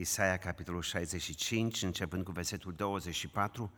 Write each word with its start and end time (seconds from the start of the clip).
Isaia, 0.00 0.36
capitolul 0.36 0.82
65, 0.82 1.82
începând 1.82 2.24
cu 2.24 2.32
versetul 2.32 2.72
24, 2.72 3.72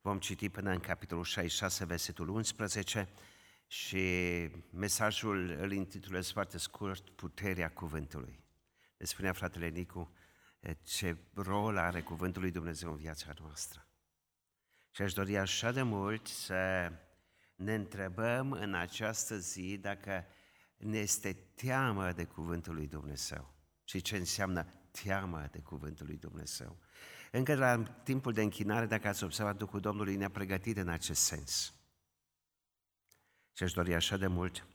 vom 0.00 0.18
citi 0.18 0.48
până 0.48 0.70
în 0.70 0.78
capitolul 0.80 1.24
66, 1.24 1.84
versetul 1.84 2.28
11 2.28 3.08
și 3.66 3.98
mesajul 4.70 5.50
îl 5.50 5.72
intitulez 5.72 6.30
foarte 6.32 6.58
scurt, 6.58 7.10
Puterea 7.10 7.70
Cuvântului. 7.70 8.44
Ne 8.96 9.06
spunea 9.06 9.32
fratele 9.32 9.68
Nicu 9.68 10.12
ce 10.82 11.16
rol 11.34 11.76
are 11.76 12.00
Cuvântul 12.00 12.42
lui 12.42 12.50
Dumnezeu 12.50 12.90
în 12.90 12.96
viața 12.96 13.32
noastră. 13.40 13.86
Și 14.90 15.02
aș 15.02 15.12
dori 15.12 15.38
așa 15.38 15.72
de 15.72 15.82
mult 15.82 16.26
să 16.26 16.92
ne 17.56 17.74
întrebăm 17.74 18.52
în 18.52 18.74
această 18.74 19.38
zi 19.38 19.76
dacă 19.76 20.26
ne 20.76 20.98
este 20.98 21.32
teamă 21.32 22.12
de 22.12 22.24
Cuvântul 22.24 22.74
lui 22.74 22.86
Dumnezeu 22.86 23.54
și 23.84 24.00
ce 24.00 24.16
înseamnă 24.16 24.66
teamă 25.02 25.48
de 25.50 25.58
Cuvântul 25.58 26.06
lui 26.06 26.16
Dumnezeu. 26.16 26.76
Încă 27.32 27.54
de 27.54 27.58
la 27.58 27.82
timpul 27.82 28.32
de 28.32 28.42
închinare, 28.42 28.86
dacă 28.86 29.08
ați 29.08 29.24
observat, 29.24 29.56
Duhul 29.56 29.80
Domnului 29.80 30.16
ne-a 30.16 30.30
pregătit 30.30 30.76
în 30.76 30.88
acest 30.88 31.20
sens. 31.20 31.74
Și 33.52 33.62
aș 33.62 33.72
dori 33.72 33.94
așa 33.94 34.16
de 34.16 34.26
mult 34.26 34.66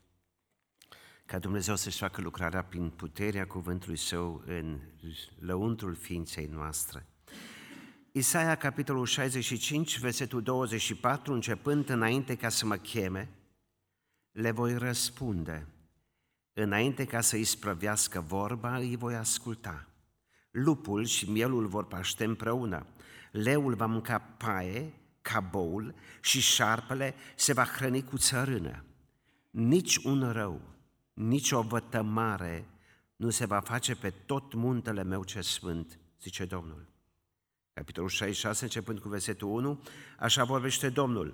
ca 1.32 1.40
Dumnezeu 1.40 1.76
să-și 1.76 1.98
facă 1.98 2.22
lucrarea 2.22 2.64
prin 2.64 2.90
puterea 2.90 3.48
cuvântului 3.48 3.98
Său 3.98 4.44
în 4.46 4.80
lăuntrul 5.40 5.96
ființei 5.96 6.46
noastre. 6.46 7.06
Isaia, 8.12 8.56
capitolul 8.56 9.06
65, 9.06 10.00
versetul 10.00 10.42
24, 10.42 11.34
începând 11.34 11.90
înainte 11.90 12.36
ca 12.36 12.50
să 12.50 12.66
mă 12.66 12.76
cheme, 12.76 13.30
le 14.32 14.52
voi 14.52 14.78
răspunde. 14.78 15.68
Înainte 16.54 17.06
ca 17.06 17.22
să 17.22 17.36
îi 17.36 17.44
sprăvească 17.44 18.22
vorba, 18.22 18.78
îi 18.78 18.96
voi 18.96 19.16
asculta. 19.16 19.88
Lupul 20.52 21.06
și 21.06 21.30
mielul 21.30 21.68
vor 21.68 21.86
paște 21.86 22.24
împreună. 22.24 22.86
Leul 23.32 23.74
va 23.74 23.86
mânca 23.86 24.18
paie, 24.18 24.94
caboul 25.22 25.96
și 26.22 26.40
șarpele 26.42 27.16
se 27.36 27.54
va 27.54 27.64
hrăni 27.64 28.04
cu 28.04 28.18
țărână. 28.18 28.86
Nici 29.50 29.98
un 29.98 30.32
rău, 30.32 30.62
nici 31.14 31.52
o 31.52 31.62
vătămare 31.62 32.66
nu 33.16 33.30
se 33.30 33.46
va 33.46 33.60
face 33.60 33.96
pe 33.96 34.10
tot 34.10 34.54
muntele 34.54 35.04
meu 35.04 35.24
ce 35.24 35.42
sfânt, 35.42 36.00
zice 36.22 36.46
Domnul. 36.46 36.90
Capitolul 37.74 38.10
66, 38.10 38.64
începând 38.64 39.00
cu 39.00 39.10
versetul 39.10 39.50
1, 39.50 39.82
așa 40.20 40.44
vorbește 40.44 40.90
Domnul. 40.90 41.34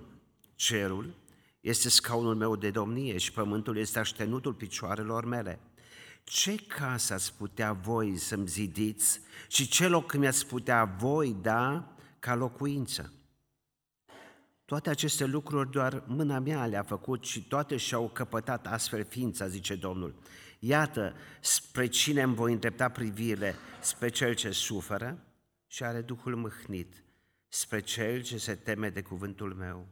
Cerul 0.54 1.14
este 1.60 1.88
scaunul 1.88 2.34
meu 2.34 2.56
de 2.56 2.70
domnie 2.70 3.18
și 3.18 3.32
pământul 3.32 3.76
este 3.76 3.98
aștenutul 3.98 4.54
picioarelor 4.54 5.24
mele. 5.24 5.58
Ce 6.28 6.56
casă 6.56 7.14
ați 7.14 7.34
putea 7.34 7.72
voi 7.72 8.16
să-mi 8.16 8.46
zidiți 8.46 9.20
și 9.46 9.68
ce 9.68 9.88
loc 9.88 10.16
mi-ați 10.16 10.46
putea 10.46 10.84
voi 10.84 11.36
da 11.42 11.94
ca 12.18 12.34
locuință? 12.34 13.12
Toate 14.64 14.90
aceste 14.90 15.24
lucruri 15.24 15.70
doar 15.70 16.02
mâna 16.06 16.38
mea 16.38 16.66
le-a 16.66 16.82
făcut 16.82 17.24
și 17.24 17.42
toate 17.42 17.76
și-au 17.76 18.08
căpătat 18.08 18.66
astfel 18.66 19.04
ființa, 19.04 19.48
zice 19.48 19.74
Domnul. 19.74 20.14
Iată, 20.58 21.14
spre 21.40 21.86
cine 21.86 22.22
îmi 22.22 22.34
voi 22.34 22.52
îndrepta 22.52 22.88
privirile, 22.88 23.54
spre 23.80 24.08
cel 24.08 24.34
ce 24.34 24.50
suferă 24.50 25.24
și 25.66 25.84
are 25.84 26.00
Duhul 26.00 26.36
mâhnit, 26.36 27.04
spre 27.48 27.80
cel 27.80 28.22
ce 28.22 28.38
se 28.38 28.54
teme 28.54 28.90
de 28.90 29.02
cuvântul 29.02 29.54
meu. 29.54 29.86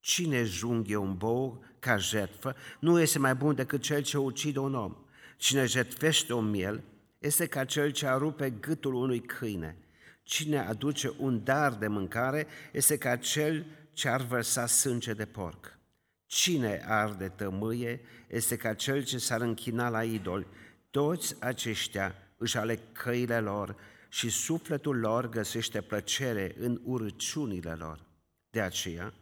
Cine 0.00 0.44
junghe 0.44 0.96
un 0.96 1.16
bou 1.16 1.64
ca 1.78 1.96
jertfă 1.96 2.56
nu 2.80 3.00
este 3.00 3.18
mai 3.18 3.34
bun 3.34 3.54
decât 3.54 3.82
cel 3.82 4.02
ce 4.02 4.18
ucide 4.18 4.58
un 4.58 4.74
om. 4.74 4.96
Cine 5.38 5.64
jertfește 5.64 6.32
un 6.32 6.50
miel 6.50 6.82
este 7.18 7.46
ca 7.46 7.64
cel 7.64 7.90
ce 7.90 8.06
arupe 8.06 8.50
gâtul 8.50 8.94
unui 8.94 9.20
câine. 9.20 9.76
Cine 10.22 10.58
aduce 10.58 11.14
un 11.18 11.44
dar 11.44 11.74
de 11.74 11.86
mâncare 11.86 12.46
este 12.72 12.98
ca 12.98 13.16
cel 13.16 13.66
ce 13.92 14.08
ar 14.08 14.22
vărsa 14.22 14.66
sânge 14.66 15.12
de 15.12 15.24
porc. 15.24 15.78
Cine 16.26 16.82
arde 16.86 17.28
tămâie 17.28 18.00
este 18.28 18.56
ca 18.56 18.74
cel 18.74 19.04
ce 19.04 19.18
s-ar 19.18 19.40
închina 19.40 19.88
la 19.88 20.04
idol. 20.04 20.46
Toți 20.90 21.36
aceștia 21.40 22.14
își 22.36 22.56
aleg 22.56 22.80
căile 22.92 23.40
lor 23.40 23.76
și 24.08 24.30
sufletul 24.30 24.98
lor 24.98 25.28
găsește 25.28 25.80
plăcere 25.80 26.54
în 26.58 26.80
urăciunile 26.84 27.72
lor. 27.72 28.06
De 28.50 28.60
aceea, 28.60 29.14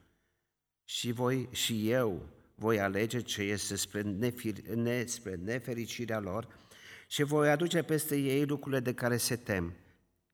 și 0.84 1.12
voi 1.12 1.48
și 1.52 1.90
eu 1.90 2.28
voi 2.58 2.80
alege 2.80 3.20
ce 3.20 3.42
este 3.42 3.76
spre, 3.76 4.00
nefir, 4.00 4.58
ne, 4.58 5.04
spre 5.04 5.34
nefericirea 5.34 6.18
lor 6.18 6.48
și 7.06 7.22
voi 7.22 7.50
aduce 7.50 7.82
peste 7.82 8.16
ei 8.16 8.46
lucrurile 8.46 8.80
de 8.80 8.94
care 8.94 9.16
se 9.16 9.36
tem, 9.36 9.74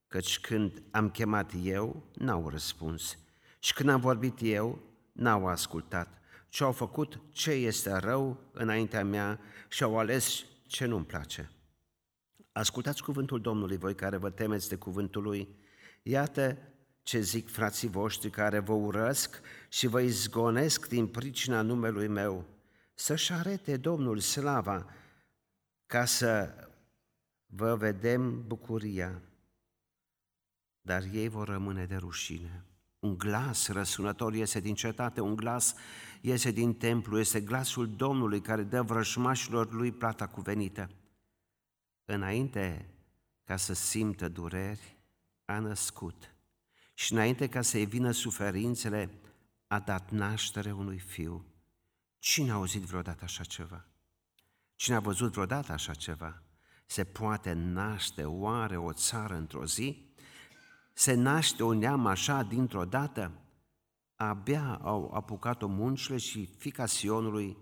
căci 0.06 0.40
când 0.40 0.82
am 0.90 1.10
chemat 1.10 1.52
eu, 1.62 2.10
n-au 2.14 2.48
răspuns 2.48 3.18
și 3.58 3.74
când 3.74 3.88
am 3.88 4.00
vorbit 4.00 4.38
eu, 4.42 4.82
n-au 5.12 5.46
ascultat, 5.46 6.20
ci 6.48 6.60
au 6.60 6.72
făcut 6.72 7.20
ce 7.32 7.50
este 7.50 7.92
rău 7.92 8.50
înaintea 8.52 9.04
mea 9.04 9.40
și 9.68 9.82
au 9.82 9.98
ales 9.98 10.44
ce 10.66 10.86
nu-mi 10.86 11.04
place. 11.04 11.50
Ascultați 12.52 13.02
cuvântul 13.02 13.40
Domnului, 13.40 13.76
voi 13.76 13.94
care 13.94 14.16
vă 14.16 14.30
temeți 14.30 14.68
de 14.68 14.76
cuvântul 14.76 15.22
Lui. 15.22 15.48
Iată 16.02 16.58
ce 17.02 17.20
zic 17.20 17.50
frații 17.50 17.88
voștri 17.88 18.30
care 18.30 18.58
vă 18.58 18.72
urăsc 18.72 19.40
și 19.68 19.86
vă 19.86 20.00
izgonesc 20.00 20.88
din 20.88 21.06
pricina 21.06 21.62
numelui 21.62 22.08
meu. 22.08 22.44
Să-și 22.94 23.32
arete 23.32 23.76
Domnul 23.76 24.18
slava 24.18 24.86
ca 25.86 26.04
să 26.04 26.54
vă 27.46 27.76
vedem 27.76 28.46
bucuria, 28.46 29.22
dar 30.80 31.02
ei 31.12 31.28
vor 31.28 31.48
rămâne 31.48 31.86
de 31.86 31.96
rușine. 31.96 32.64
Un 32.98 33.18
glas 33.18 33.68
răsunător 33.68 34.34
iese 34.34 34.60
din 34.60 34.74
cetate, 34.74 35.20
un 35.20 35.36
glas 35.36 35.74
iese 36.20 36.50
din 36.50 36.74
templu, 36.74 37.18
este 37.18 37.40
glasul 37.40 37.96
Domnului 37.96 38.40
care 38.40 38.62
dă 38.62 38.82
vrăjmașilor 38.82 39.72
lui 39.72 39.92
plata 39.92 40.26
cuvenită. 40.26 40.90
Înainte 42.04 42.88
ca 43.44 43.56
să 43.56 43.72
simtă 43.72 44.28
dureri, 44.28 44.96
a 45.44 45.58
născut 45.58 46.34
și 47.02 47.12
înainte 47.12 47.48
ca 47.48 47.62
să-i 47.62 47.86
vină 47.86 48.10
suferințele, 48.10 49.10
a 49.66 49.78
dat 49.78 50.10
naștere 50.10 50.72
unui 50.72 50.98
fiu. 50.98 51.46
Cine 52.18 52.50
a 52.50 52.54
auzit 52.54 52.82
vreodată 52.82 53.24
așa 53.24 53.44
ceva? 53.44 53.86
Cine 54.74 54.96
a 54.96 55.00
văzut 55.00 55.32
vreodată 55.32 55.72
așa 55.72 55.94
ceva? 55.94 56.42
Se 56.86 57.04
poate 57.04 57.52
naște 57.52 58.24
oare 58.24 58.76
o 58.76 58.92
țară 58.92 59.34
într-o 59.34 59.66
zi? 59.66 60.10
se 60.92 61.14
naște 61.14 61.62
un 61.62 61.78
neam 61.78 62.06
așa 62.06 62.42
dintr-o 62.42 62.84
dată, 62.84 63.32
abia 64.16 64.78
au 64.82 65.12
apucat-o 65.14 65.66
muncile 65.66 66.18
și 66.18 66.46
fica 66.46 66.86
Sionului 66.86 67.56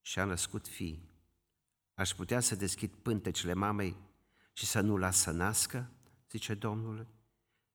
și-a 0.00 0.24
născut 0.24 0.68
fii. 0.68 1.10
Aș 1.94 2.10
putea 2.10 2.40
să 2.40 2.56
deschid 2.56 2.90
pântecele 2.90 3.52
mamei 3.52 3.96
și 4.52 4.66
să 4.66 4.80
nu 4.80 4.96
las 4.96 5.16
să 5.16 5.30
nască, 5.30 5.90
zice 6.30 6.54
Domnul. 6.54 7.15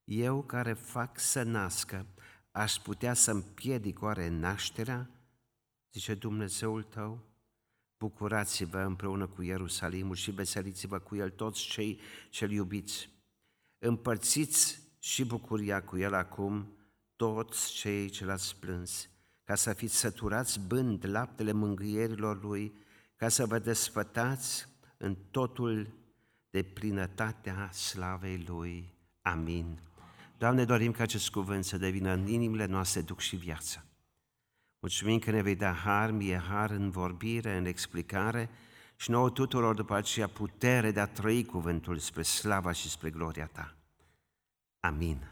Eu 0.04 0.42
care 0.42 0.72
fac 0.72 1.18
să 1.18 1.42
nască, 1.42 2.06
aș 2.50 2.74
putea 2.74 3.14
să 3.14 3.30
împiedic 3.30 4.02
oare 4.02 4.28
nașterea, 4.28 5.10
zice 5.92 6.14
Dumnezeul 6.14 6.82
tău. 6.82 7.30
Bucurați-vă 7.98 8.78
împreună 8.78 9.26
cu 9.26 9.42
Ierusalimul 9.42 10.14
și 10.14 10.30
veseliți-vă 10.30 10.98
cu 10.98 11.16
el 11.16 11.30
toți 11.30 11.60
cei 11.60 12.00
ce-l 12.30 12.50
iubiți 12.50 13.12
împărțiți 13.82 14.80
și 14.98 15.24
bucuria 15.24 15.82
cu 15.82 15.98
El 15.98 16.14
acum 16.14 16.76
toți 17.16 17.72
cei 17.72 18.08
ce 18.08 18.24
l-ați 18.24 18.56
plâns, 18.56 19.08
ca 19.44 19.54
să 19.54 19.72
fiți 19.72 19.96
săturați 19.96 20.60
bând 20.60 21.06
laptele 21.06 21.52
mângâierilor 21.52 22.42
Lui, 22.42 22.72
ca 23.16 23.28
să 23.28 23.46
vă 23.46 23.58
desfătați 23.58 24.68
în 24.96 25.16
totul 25.30 25.88
de 26.50 26.62
plinătatea 26.62 27.70
slavei 27.70 28.44
Lui. 28.48 28.94
Amin. 29.22 29.80
Doamne, 30.42 30.64
dorim 30.64 30.92
ca 30.92 31.02
acest 31.02 31.30
cuvânt 31.30 31.64
să 31.64 31.76
devină 31.76 32.12
în 32.12 32.26
inimile 32.26 32.66
noastre 32.66 33.00
duc 33.00 33.20
și 33.20 33.36
viață. 33.36 33.84
Mulțumim 34.78 35.18
că 35.18 35.30
ne 35.30 35.42
vei 35.42 35.54
da 35.56 35.72
har, 35.72 36.10
mie 36.10 36.36
har 36.36 36.70
în 36.70 36.90
vorbire, 36.90 37.56
în 37.56 37.64
explicare 37.64 38.50
și 38.96 39.10
nouă 39.10 39.30
tuturor 39.30 39.74
după 39.74 39.94
aceea 39.94 40.26
putere 40.26 40.90
de 40.90 41.00
a 41.00 41.06
trăi 41.06 41.44
cuvântul 41.44 41.98
spre 41.98 42.22
slava 42.22 42.72
și 42.72 42.90
spre 42.90 43.10
gloria 43.10 43.46
Ta. 43.46 43.76
Amin. 44.80 45.30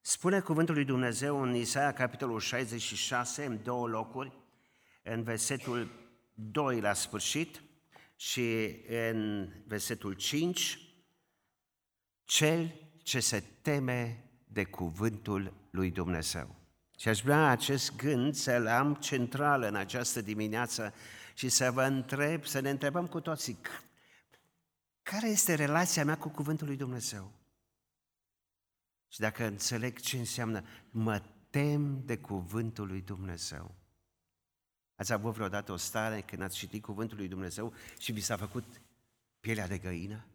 Spune 0.00 0.40
cuvântul 0.40 0.74
lui 0.74 0.84
Dumnezeu 0.84 1.42
în 1.42 1.54
Isaia, 1.54 1.92
capitolul 1.92 2.40
66, 2.40 3.44
în 3.44 3.62
două 3.62 3.88
locuri, 3.88 4.32
în 5.02 5.22
versetul 5.22 5.90
2 6.34 6.80
la 6.80 6.92
sfârșit 6.92 7.62
și 8.20 8.76
în 8.88 9.48
versetul 9.66 10.12
5, 10.12 10.78
cel 12.24 12.90
ce 13.02 13.20
se 13.20 13.40
teme 13.62 14.30
de 14.46 14.64
cuvântul 14.64 15.54
lui 15.70 15.90
Dumnezeu. 15.90 16.56
Și 16.98 17.08
aș 17.08 17.20
vrea 17.20 17.48
acest 17.48 17.96
gând 17.96 18.34
să-l 18.34 18.66
am 18.66 18.94
central 18.94 19.62
în 19.62 19.74
această 19.74 20.20
dimineață 20.20 20.94
și 21.34 21.48
să 21.48 21.70
vă 21.70 21.82
întreb, 21.82 22.44
să 22.44 22.60
ne 22.60 22.70
întrebăm 22.70 23.06
cu 23.06 23.20
toții, 23.20 23.58
care 25.02 25.28
este 25.28 25.54
relația 25.54 26.04
mea 26.04 26.18
cu 26.18 26.28
Cuvântul 26.28 26.66
lui 26.66 26.76
Dumnezeu? 26.76 27.32
Și 29.08 29.20
dacă 29.20 29.44
înțeleg 29.44 30.00
ce 30.00 30.16
înseamnă, 30.16 30.64
mă 30.90 31.22
tem 31.50 32.02
de 32.04 32.18
Cuvântul 32.18 32.86
lui 32.86 33.00
Dumnezeu. 33.00 33.79
Ați 35.00 35.12
avut 35.12 35.34
vreodată 35.34 35.72
o 35.72 35.76
stare 35.76 36.20
când 36.20 36.42
ați 36.42 36.56
citit 36.56 36.82
Cuvântul 36.82 37.16
lui 37.16 37.28
Dumnezeu 37.28 37.72
și 37.98 38.12
vi 38.12 38.20
s-a 38.20 38.36
făcut 38.36 38.64
pielea 39.40 39.66
de 39.66 39.78
găină? 39.78 40.26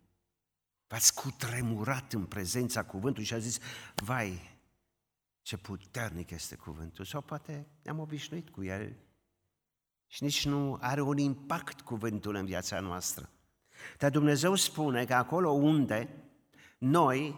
V-ați 0.87 1.13
cutremurat 1.13 2.13
în 2.13 2.25
prezența 2.25 2.83
cuvântului 2.83 3.27
și 3.27 3.33
a 3.33 3.37
zis, 3.37 3.59
vai, 3.95 4.59
ce 5.41 5.57
puternic 5.57 6.29
este 6.29 6.55
cuvântul. 6.55 7.05
Sau 7.05 7.21
poate 7.21 7.67
ne-am 7.81 7.99
obișnuit 7.99 8.49
cu 8.49 8.63
el 8.63 8.95
și 10.07 10.23
nici 10.23 10.45
nu 10.45 10.77
are 10.81 11.01
un 11.01 11.17
impact 11.17 11.81
cuvântul 11.81 12.35
în 12.35 12.45
viața 12.45 12.79
noastră. 12.79 13.29
Dar 13.97 14.11
Dumnezeu 14.11 14.55
spune 14.55 15.05
că 15.05 15.13
acolo 15.13 15.49
unde 15.49 16.23
noi 16.77 17.35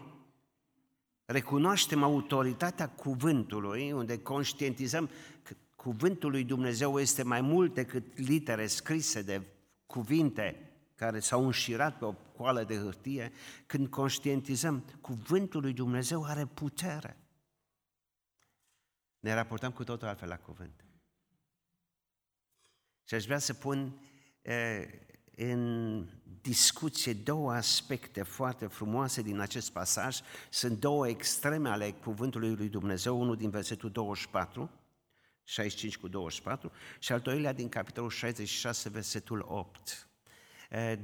recunoaștem 1.24 2.02
autoritatea 2.02 2.88
cuvântului, 2.88 3.92
unde 3.92 4.18
conștientizăm 4.18 5.10
că 5.42 5.54
cuvântul 5.78 6.30
lui 6.30 6.44
Dumnezeu 6.44 7.00
este 7.00 7.22
mai 7.22 7.40
mult 7.40 7.74
decât 7.74 8.18
litere 8.18 8.66
scrise 8.66 9.22
de 9.22 9.42
cuvinte 9.86 10.72
care 10.94 11.20
s-au 11.20 11.44
înșirat 11.44 11.98
pe 11.98 12.04
o 12.04 12.12
coală 12.12 12.64
de 12.64 12.76
hârtie, 12.76 13.32
când 13.66 13.88
conștientizăm 13.88 14.84
cuvântul 15.00 15.60
lui 15.60 15.72
Dumnezeu 15.72 16.24
are 16.24 16.46
putere. 16.46 17.16
Ne 19.20 19.34
raportăm 19.34 19.72
cu 19.72 19.84
totul 19.84 20.08
altfel 20.08 20.28
la 20.28 20.38
cuvânt. 20.38 20.84
Și 23.04 23.14
aș 23.14 23.24
vrea 23.24 23.38
să 23.38 23.54
pun 23.54 24.00
e, 24.42 24.88
în 25.36 26.06
discuție 26.40 27.12
două 27.12 27.52
aspecte 27.52 28.22
foarte 28.22 28.66
frumoase 28.66 29.22
din 29.22 29.38
acest 29.38 29.70
pasaj. 29.72 30.18
Sunt 30.50 30.80
două 30.80 31.08
extreme 31.08 31.68
ale 31.68 31.90
cuvântului 31.90 32.54
lui 32.54 32.68
Dumnezeu, 32.68 33.20
unul 33.20 33.36
din 33.36 33.50
versetul 33.50 33.90
24, 33.90 34.70
65 35.48 35.96
cu 35.96 36.08
24, 36.08 36.72
și 36.98 37.12
al 37.12 37.20
doilea 37.20 37.52
din 37.52 37.68
capitolul 37.68 38.10
66, 38.10 38.88
versetul 38.88 39.44
8. 39.48 40.08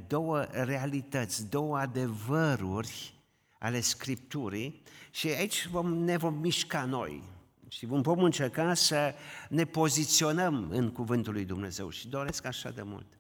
Două 0.06 0.40
realități, 0.42 1.48
două 1.48 1.78
adevăruri 1.78 3.14
ale 3.58 3.80
Scripturii 3.80 4.82
și 5.10 5.28
aici 5.28 5.66
vom, 5.66 5.94
ne 5.94 6.16
vom 6.16 6.34
mișca 6.34 6.84
noi 6.84 7.22
și 7.68 7.86
vom, 7.86 8.00
vom 8.00 8.22
încerca 8.22 8.74
să 8.74 9.14
ne 9.48 9.64
poziționăm 9.64 10.70
în 10.70 10.92
cuvântul 10.92 11.32
lui 11.32 11.44
Dumnezeu 11.44 11.90
și 11.90 12.08
doresc 12.08 12.44
așa 12.44 12.70
de 12.70 12.82
mult 12.82 13.18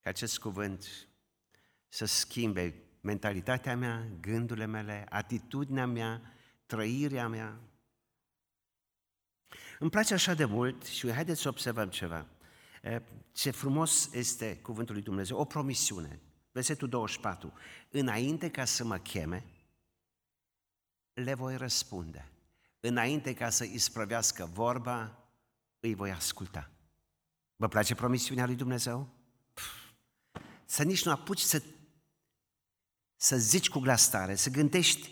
ca 0.00 0.10
acest 0.10 0.38
cuvânt 0.38 1.08
să 1.88 2.04
schimbe 2.04 2.74
mentalitatea 3.00 3.76
mea, 3.76 4.06
gândurile 4.20 4.66
mele, 4.66 5.06
atitudinea 5.08 5.86
mea, 5.86 6.20
trăirea 6.66 7.28
mea. 7.28 7.60
Îmi 9.80 9.90
place 9.90 10.14
așa 10.14 10.34
de 10.34 10.44
mult 10.44 10.84
și 10.84 11.12
haideți 11.12 11.40
să 11.40 11.48
observăm 11.48 11.88
ceva. 11.88 12.26
Ce 13.32 13.50
frumos 13.50 14.12
este 14.12 14.56
cuvântul 14.56 14.94
lui 14.94 15.04
Dumnezeu, 15.04 15.38
o 15.38 15.44
promisiune. 15.44 16.20
Versetul 16.52 16.88
24. 16.88 17.52
Înainte 17.90 18.50
ca 18.50 18.64
să 18.64 18.84
mă 18.84 18.98
cheme, 18.98 19.44
le 21.12 21.34
voi 21.34 21.56
răspunde. 21.56 22.28
Înainte 22.80 23.34
ca 23.34 23.50
să 23.50 23.64
isprăvească 23.64 24.50
vorba, 24.52 25.18
îi 25.80 25.94
voi 25.94 26.10
asculta. 26.10 26.70
Vă 27.56 27.68
place 27.68 27.94
promisiunea 27.94 28.46
lui 28.46 28.56
Dumnezeu? 28.56 29.08
să 30.64 30.82
nici 30.82 31.04
nu 31.04 31.10
apuci 31.10 31.40
să, 31.40 31.62
să 33.16 33.36
zici 33.36 33.68
cu 33.68 33.78
glas 33.78 34.10
tare, 34.10 34.34
să 34.34 34.50
gândești 34.50 35.10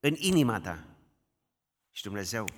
în 0.00 0.14
inima 0.18 0.60
ta. 0.60 0.84
Și 1.90 2.02
Dumnezeu, 2.02 2.48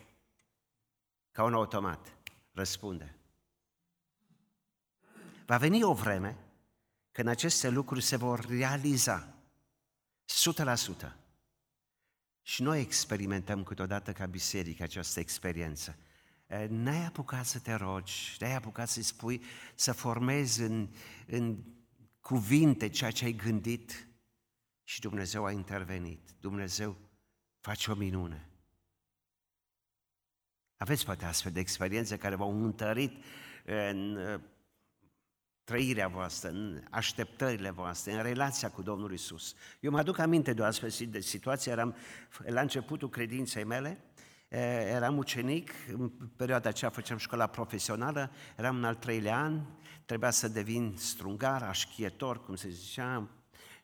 ca 1.32 1.44
un 1.44 1.54
automat, 1.54 2.16
răspunde. 2.52 3.16
Va 5.46 5.56
veni 5.56 5.82
o 5.82 5.94
vreme 5.94 6.38
când 7.12 7.28
aceste 7.28 7.68
lucruri 7.68 8.02
se 8.02 8.16
vor 8.16 8.44
realiza 8.46 9.34
100%. 11.06 11.12
Și 12.42 12.62
noi 12.62 12.80
experimentăm 12.80 13.62
câteodată 13.62 14.12
ca 14.12 14.26
biserică 14.26 14.82
această 14.82 15.20
experiență 15.20 15.96
n-ai 16.68 17.04
apucat 17.04 17.46
să 17.46 17.58
te 17.58 17.74
rogi, 17.74 18.36
n-ai 18.38 18.54
apucat 18.54 18.88
să-i 18.88 19.02
spui, 19.02 19.42
să 19.74 19.92
formezi 19.92 20.60
în, 20.60 20.88
în 21.26 21.62
cuvinte 22.20 22.88
ceea 22.88 23.10
ce 23.10 23.24
ai 23.24 23.32
gândit 23.32 24.08
și 24.84 25.00
Dumnezeu 25.00 25.44
a 25.44 25.50
intervenit. 25.50 26.30
Dumnezeu 26.40 26.96
face 27.60 27.90
o 27.90 27.94
minune. 27.94 28.51
Aveți 30.82 31.04
poate 31.04 31.24
astfel 31.24 31.52
de 31.52 31.60
experiențe 31.60 32.16
care 32.16 32.34
v-au 32.34 32.64
întărit 32.64 33.24
în 33.64 34.18
trăirea 35.64 36.08
voastră, 36.08 36.48
în 36.48 36.82
așteptările 36.90 37.70
voastre, 37.70 38.12
în 38.12 38.22
relația 38.22 38.70
cu 38.70 38.82
Domnul 38.82 39.12
Isus. 39.12 39.54
Eu 39.80 39.90
mă 39.90 39.98
aduc 39.98 40.18
aminte 40.18 40.52
de 40.52 40.60
o 40.60 40.64
astfel 40.64 40.90
de 41.08 41.20
situație, 41.20 41.72
eram 41.72 41.94
la 42.38 42.60
începutul 42.60 43.08
credinței 43.08 43.64
mele, 43.64 44.04
eram 44.48 45.16
ucenic, 45.16 45.70
în 45.92 46.08
perioada 46.36 46.68
aceea 46.68 46.90
făceam 46.90 47.18
școala 47.18 47.46
profesională, 47.46 48.30
eram 48.56 48.76
în 48.76 48.84
al 48.84 48.94
treilea 48.94 49.38
an, 49.38 49.60
trebuia 50.04 50.30
să 50.30 50.48
devin 50.48 50.94
strungar, 50.96 51.62
așchietor, 51.62 52.44
cum 52.44 52.54
se 52.54 52.68
zicea, 52.68 53.28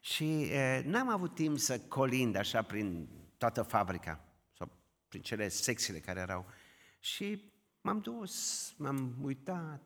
și 0.00 0.50
n-am 0.84 1.08
avut 1.08 1.34
timp 1.34 1.58
să 1.58 1.78
colind 1.78 2.36
așa 2.36 2.62
prin 2.62 3.08
toată 3.36 3.62
fabrica, 3.62 4.24
sau 4.56 4.70
prin 5.08 5.20
cele 5.20 5.48
secțiile 5.48 5.98
care 5.98 6.20
erau. 6.20 6.46
Și 7.12 7.52
m-am 7.80 8.00
dus, 8.00 8.74
m-am 8.76 9.16
uitat 9.22 9.82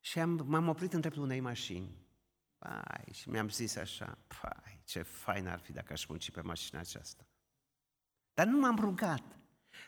și 0.00 0.18
am, 0.18 0.44
m-am 0.46 0.68
oprit 0.68 0.92
în 0.92 1.00
dreptul 1.00 1.22
unei 1.22 1.40
mașini. 1.40 2.06
Pai, 2.58 3.12
și 3.12 3.28
mi-am 3.28 3.48
zis 3.48 3.76
așa, 3.76 4.18
pai, 4.40 4.80
ce 4.84 5.02
fain 5.02 5.46
ar 5.46 5.58
fi 5.58 5.72
dacă 5.72 5.92
aș 5.92 6.06
munci 6.06 6.30
pe 6.30 6.40
mașina 6.40 6.80
aceasta. 6.80 7.26
Dar 8.34 8.46
nu 8.46 8.58
m-am 8.58 8.78
rugat. 8.78 9.22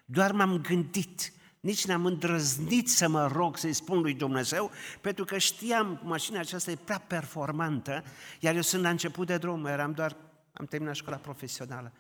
Doar 0.05 0.33
m-am 0.33 0.61
gândit, 0.61 1.33
nici 1.61 1.87
n-am 1.87 2.07
îndrăznit 2.07 2.89
să 2.89 3.09
mă 3.09 3.27
rog 3.27 3.57
să-i 3.57 3.73
spun 3.73 4.01
lui 4.01 4.15
Dumnezeu, 4.15 4.71
pentru 5.01 5.25
că 5.25 5.39
știam, 5.39 6.01
mașina 6.05 6.39
aceasta 6.39 6.71
e 6.71 6.77
prea 6.77 6.99
performantă, 6.99 8.05
iar 8.41 8.55
eu 8.55 8.63
sunt 8.63 8.83
la 8.83 8.91
început 8.91 9.27
de 9.27 9.39
drum, 9.39 9.67
eram 9.67 9.93
doar, 9.93 10.17
am 10.53 10.67
terminat 10.67 10.95
școala 10.95 11.19
profesională. 11.19 11.93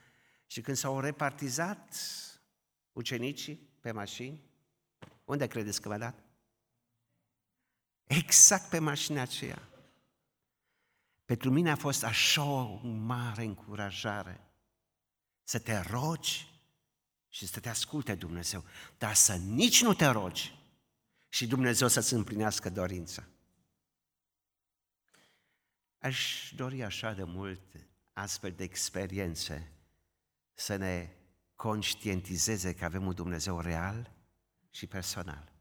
Și 0.47 0.61
când 0.61 0.77
s-au 0.77 1.01
repartizat 1.01 1.95
ucenicii 2.93 3.70
pe 3.81 3.93
mașini, 3.93 4.43
unde 5.25 5.47
credeți 5.47 5.81
că 5.81 5.89
m-a 5.89 5.99
dat? 5.99 6.23
Exact 8.05 8.71
pe 8.71 8.79
mașina 8.79 9.21
aceea. 9.21 9.69
Pentru 11.25 11.51
mine 11.51 11.71
a 11.71 11.77
fost 11.77 12.05
așa 12.05 12.43
o 12.43 12.81
mare 12.87 13.43
încurajare 13.43 14.41
să 15.43 15.59
te 15.59 15.81
rogi 15.81 16.49
și 17.29 17.47
să 17.47 17.61
te 17.61 17.69
asculte 17.69 18.15
Dumnezeu, 18.15 18.65
dar 18.99 19.15
să 19.15 19.35
nici 19.35 19.83
nu 19.83 19.95
te 19.95 20.07
rogi 20.07 20.59
și 21.29 21.47
Dumnezeu 21.47 21.89
să-ți 21.89 22.13
împlinească 22.13 22.71
dorința. 22.71 23.25
Aș 25.99 26.53
dori 26.57 26.83
așa 26.83 27.13
de 27.13 27.25
mult 27.25 27.63
astfel 28.13 28.53
de 28.53 28.63
experiențe 28.63 29.73
să 30.53 30.77
ne 30.77 31.20
conștientizeze 31.61 32.75
că 32.75 32.85
avem 32.85 33.07
un 33.07 33.15
Dumnezeu 33.15 33.61
real 33.61 34.13
și 34.71 34.87
personal. 34.87 35.53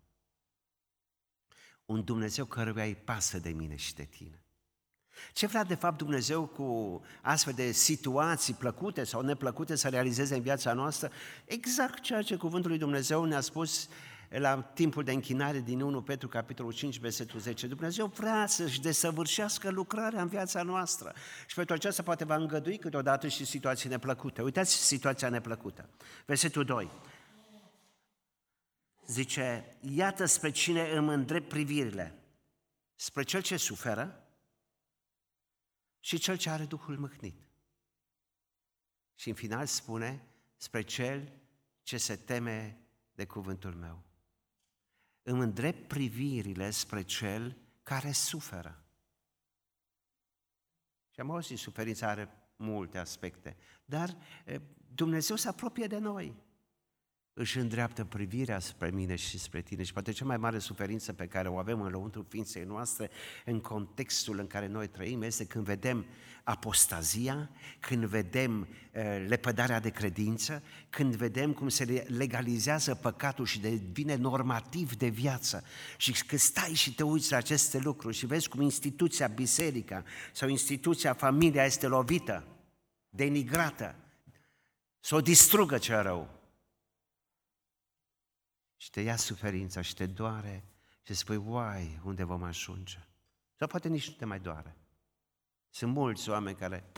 Un 1.86 2.04
Dumnezeu 2.04 2.46
căruia 2.46 2.84
îi 2.84 2.96
pasă 2.96 3.40
de 3.40 3.50
mine 3.50 3.76
și 3.76 3.96
de 3.96 4.04
tine. 4.04 4.44
Ce 5.34 5.48
vrea 5.48 5.64
de 5.64 5.76
fapt 5.76 5.98
Dumnezeu 5.98 6.46
cu 6.46 7.02
astfel 7.22 7.54
de 7.54 7.72
situații 7.72 8.54
plăcute 8.54 9.04
sau 9.04 9.22
neplăcute 9.22 9.76
să 9.76 9.90
realizeze 9.90 10.36
în 10.36 10.42
viața 10.42 10.74
noastră? 10.74 11.12
Exact 11.46 12.00
ceea 12.00 12.22
ce 12.22 12.36
Cuvântul 12.36 12.70
lui 12.70 12.80
Dumnezeu 12.80 13.24
ne-a 13.24 13.42
spus 13.42 13.90
la 14.30 14.62
timpul 14.62 15.04
de 15.04 15.12
închinare 15.12 15.60
din 15.60 15.82
1 15.82 16.02
Petru, 16.02 16.28
capitolul 16.28 16.74
5, 16.74 17.00
versetul 17.00 17.40
10. 17.40 17.68
Dumnezeu 17.68 18.06
vrea 18.06 18.46
să-și 18.48 18.82
desăvârșească 18.82 19.70
lucrarea 19.70 20.22
în 20.22 20.28
viața 20.28 20.64
noastră. 20.64 21.14
Și 21.48 21.56
pentru 21.56 21.74
aceasta 21.74 22.04
poate 22.04 22.26
va 22.26 22.36
îngădui 22.36 22.78
câteodată 22.78 23.28
și 23.28 23.46
situații 23.46 23.90
neplăcute. 23.90 24.42
Uitați 24.42 24.74
situația 24.86 25.30
neplăcută. 25.30 25.90
Versetul 26.26 26.64
2. 26.64 26.90
Zice, 29.06 29.78
iată 29.80 30.26
spre 30.26 30.52
cine 30.52 30.90
îmi 30.92 31.14
îndrept 31.14 31.50
privirile. 31.50 32.14
Spre 32.96 33.24
cel 33.24 33.42
ce 33.42 33.58
suferă, 33.58 34.24
și 36.00 36.18
cel 36.18 36.38
ce 36.38 36.50
are 36.50 36.66
Duhul 36.66 36.98
mâhnit. 36.98 37.50
Și 39.16 39.30
în 39.30 39.36
final 39.36 39.66
spune, 39.66 40.28
spre 40.58 40.82
cel 40.82 41.32
ce 41.84 41.98
se 41.98 42.16
teme 42.16 42.82
de 43.14 43.26
cuvântul 43.26 43.74
meu. 43.74 44.09
Îmi 45.30 45.44
îndrept 45.44 45.88
privirile 45.88 46.70
spre 46.70 47.02
Cel 47.02 47.58
care 47.84 48.12
suferă. 48.12 48.84
Și 51.10 51.20
am 51.20 51.32
auzit, 51.32 51.58
suferința 51.58 52.10
are 52.10 52.30
multe 52.56 52.98
aspecte, 52.98 53.58
dar 53.86 54.18
Dumnezeu 54.94 55.36
se 55.36 55.48
apropie 55.48 55.88
de 55.88 55.98
noi 55.98 56.36
își 57.40 57.58
îndreaptă 57.58 58.04
privirea 58.04 58.60
spre 58.60 58.90
mine 58.90 59.16
și 59.16 59.40
spre 59.40 59.62
tine. 59.62 59.84
Și 59.84 59.94
poate 59.94 60.12
cea 60.12 60.26
mai 60.26 60.38
mare 60.38 60.60
suferință 60.60 61.14
pe 61.14 61.28
care 61.28 61.48
o 61.48 61.58
avem 61.58 61.82
în 61.82 61.92
lăuntru 61.92 62.26
ființei 62.30 62.64
noastre 62.64 63.10
în 63.46 63.60
contextul 63.60 64.40
în 64.40 64.48
care 64.48 64.68
noi 64.68 64.88
trăim 64.88 65.22
este 65.22 65.46
când 65.46 65.66
vedem 65.66 66.06
apostazia, 66.44 67.50
când 67.80 68.06
vedem 68.06 68.60
uh, 68.94 69.26
lepădarea 69.28 69.80
de 69.80 69.90
credință, 69.90 70.64
când 70.90 71.16
vedem 71.16 71.54
cum 71.54 71.70
se 71.70 72.06
legalizează 72.08 72.96
păcatul 72.96 73.46
și 73.46 73.60
devine 73.60 74.16
normativ 74.16 74.96
de 74.96 75.08
viață. 75.08 75.64
Și 75.98 76.26
când 76.26 76.42
stai 76.42 76.74
și 76.74 76.94
te 76.94 77.04
uiți 77.04 77.32
la 77.32 77.38
aceste 77.38 77.78
lucruri 77.78 78.16
și 78.16 78.26
vezi 78.26 78.50
cum 78.50 78.62
instituția 78.62 79.28
biserica 79.28 80.04
sau 80.34 80.50
instituția 80.50 81.14
familia 81.14 81.66
este 81.66 81.88
lovită, 81.88 82.48
denigrată, 83.10 83.96
să 85.00 85.16
o 85.16 85.22
distrugă 85.22 85.78
cel 85.78 86.02
rău 86.02 86.39
și 88.82 88.90
te 88.90 89.02
ia 89.02 89.16
suferința 89.16 89.82
și 89.82 89.96
te 89.96 90.06
doare 90.06 90.64
și 91.02 91.14
spui, 91.14 91.36
uai, 91.36 92.00
unde 92.04 92.24
vom 92.24 92.44
ajunge? 92.44 93.08
Sau 93.56 93.68
poate 93.68 93.88
nici 93.88 94.10
nu 94.10 94.14
te 94.14 94.26
mai 94.26 94.40
doare. 94.40 94.76
Sunt 95.70 95.94
mulți 95.94 96.30
oameni 96.30 96.58
care, 96.58 96.92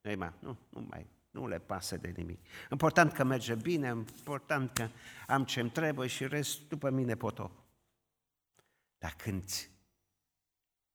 nu, 0.00 0.16
mai, 0.16 0.32
nu, 0.40 0.58
nu 0.68 0.80
mai, 0.80 1.06
nu 1.30 1.46
le 1.46 1.58
pasă 1.58 1.96
de 1.96 2.08
nimic. 2.16 2.46
Important 2.70 3.12
că 3.12 3.24
merge 3.24 3.54
bine, 3.54 3.88
important 3.88 4.72
că 4.72 4.88
am 5.26 5.44
ce-mi 5.44 5.70
trebuie 5.70 6.08
și 6.08 6.26
rest 6.26 6.68
după 6.68 6.90
mine 6.90 7.16
potop. 7.16 7.62
Dar 8.98 9.14
când 9.16 9.70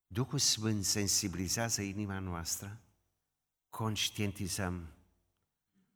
Duhul 0.07 0.39
Sfânt 0.39 0.85
sensibilizează 0.85 1.81
inima 1.81 2.19
noastră, 2.19 2.81
conștientizăm 3.69 4.93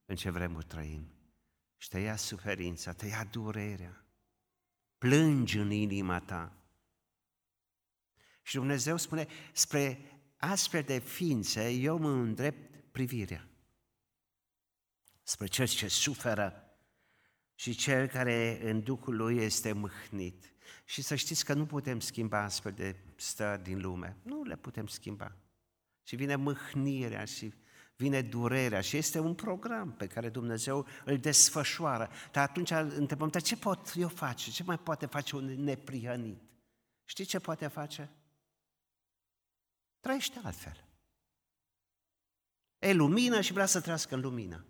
în 0.05 0.15
ce 0.15 0.29
vremuri 0.29 0.65
trăim 0.65 1.11
și 1.77 1.89
te 1.89 1.99
ia 1.99 2.15
suferința, 2.15 2.93
te 2.93 3.07
ia 3.07 3.23
durerea, 3.23 4.06
plângi 4.97 5.57
în 5.57 5.71
inima 5.71 6.19
ta. 6.19 6.51
Și 8.41 8.55
Dumnezeu 8.55 8.97
spune, 8.97 9.27
spre 9.53 9.99
astfel 10.37 10.83
de 10.83 10.99
ființe 10.99 11.69
eu 11.69 11.97
mă 11.97 12.09
îndrept 12.09 12.91
privirea. 12.91 13.49
Spre 15.23 15.47
cel 15.47 15.67
ce 15.67 15.87
suferă 15.87 16.61
și 17.55 17.75
cel 17.75 18.07
care 18.07 18.69
în 18.69 18.83
Duhul 18.83 19.15
lui 19.15 19.37
este 19.37 19.71
mâhnit. 19.71 20.53
Și 20.85 21.01
să 21.01 21.15
știți 21.15 21.45
că 21.45 21.53
nu 21.53 21.65
putem 21.65 21.99
schimba 21.99 22.43
astfel 22.43 22.71
de 22.71 22.95
stări 23.15 23.63
din 23.63 23.81
lume. 23.81 24.17
Nu 24.23 24.43
le 24.43 24.57
putem 24.57 24.87
schimba. 24.87 25.37
Și 26.03 26.15
vine 26.15 26.35
mâhnirea 26.35 27.25
și 27.25 27.53
vine 27.97 28.21
durerea 28.21 28.81
și 28.81 28.97
este 28.97 29.19
un 29.19 29.33
program 29.33 29.91
pe 29.91 30.07
care 30.07 30.29
Dumnezeu 30.29 30.85
îl 31.05 31.17
desfășoară. 31.17 32.09
Dar 32.31 32.47
atunci 32.47 32.71
întrebăm, 32.71 33.27
dar 33.27 33.41
ce 33.41 33.57
pot 33.57 33.91
eu 33.95 34.07
face? 34.07 34.51
Ce 34.51 34.63
mai 34.63 34.79
poate 34.79 35.05
face 35.05 35.35
un 35.35 35.63
neprihănit? 35.63 36.41
Știi 37.05 37.25
ce 37.25 37.39
poate 37.39 37.67
face? 37.67 38.09
Trăiește 39.99 40.39
altfel. 40.43 40.85
E 42.79 42.93
lumină 42.93 43.41
și 43.41 43.53
vrea 43.53 43.65
să 43.65 43.81
trăiască 43.81 44.15
în 44.15 44.21
lumină. 44.21 44.65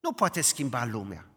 Nu 0.00 0.12
poate 0.12 0.40
schimba 0.40 0.84
lumea. 0.84 1.30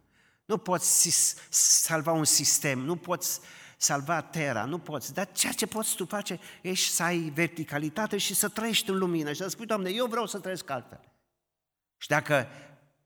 Nu 0.46 0.58
poți 0.58 1.10
salva 1.50 2.12
un 2.12 2.26
sistem, 2.26 2.80
nu 2.80 2.96
poți 2.96 3.40
salva 3.78 4.22
terra, 4.22 4.66
nu 4.66 4.80
poți. 4.80 5.14
Dar 5.14 5.32
ceea 5.32 5.54
ce 5.54 5.68
poți 5.68 5.96
tu 5.96 6.06
face 6.06 6.40
e 6.62 6.76
să 6.76 7.04
ai 7.04 7.20
verticalitate 7.20 8.18
și 8.18 8.34
să 8.34 8.50
trăiești 8.50 8.90
în 8.90 8.98
lumină 8.98 9.32
și 9.32 9.42
să 9.42 9.48
spui, 9.48 9.66
Doamne, 9.66 9.90
eu 9.90 10.06
vreau 10.06 10.26
să 10.26 10.40
trăiesc 10.40 10.70
altfel. 10.70 11.10
Și 12.00 12.08
dacă 12.08 12.48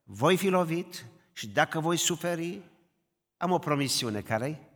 voi 0.03 0.37
fi 0.37 0.47
lovit 0.47 1.05
și 1.31 1.47
dacă 1.47 1.79
voi 1.79 1.97
suferi, 1.97 2.61
am 3.37 3.51
o 3.51 3.59
promisiune 3.59 4.21
care 4.21 4.69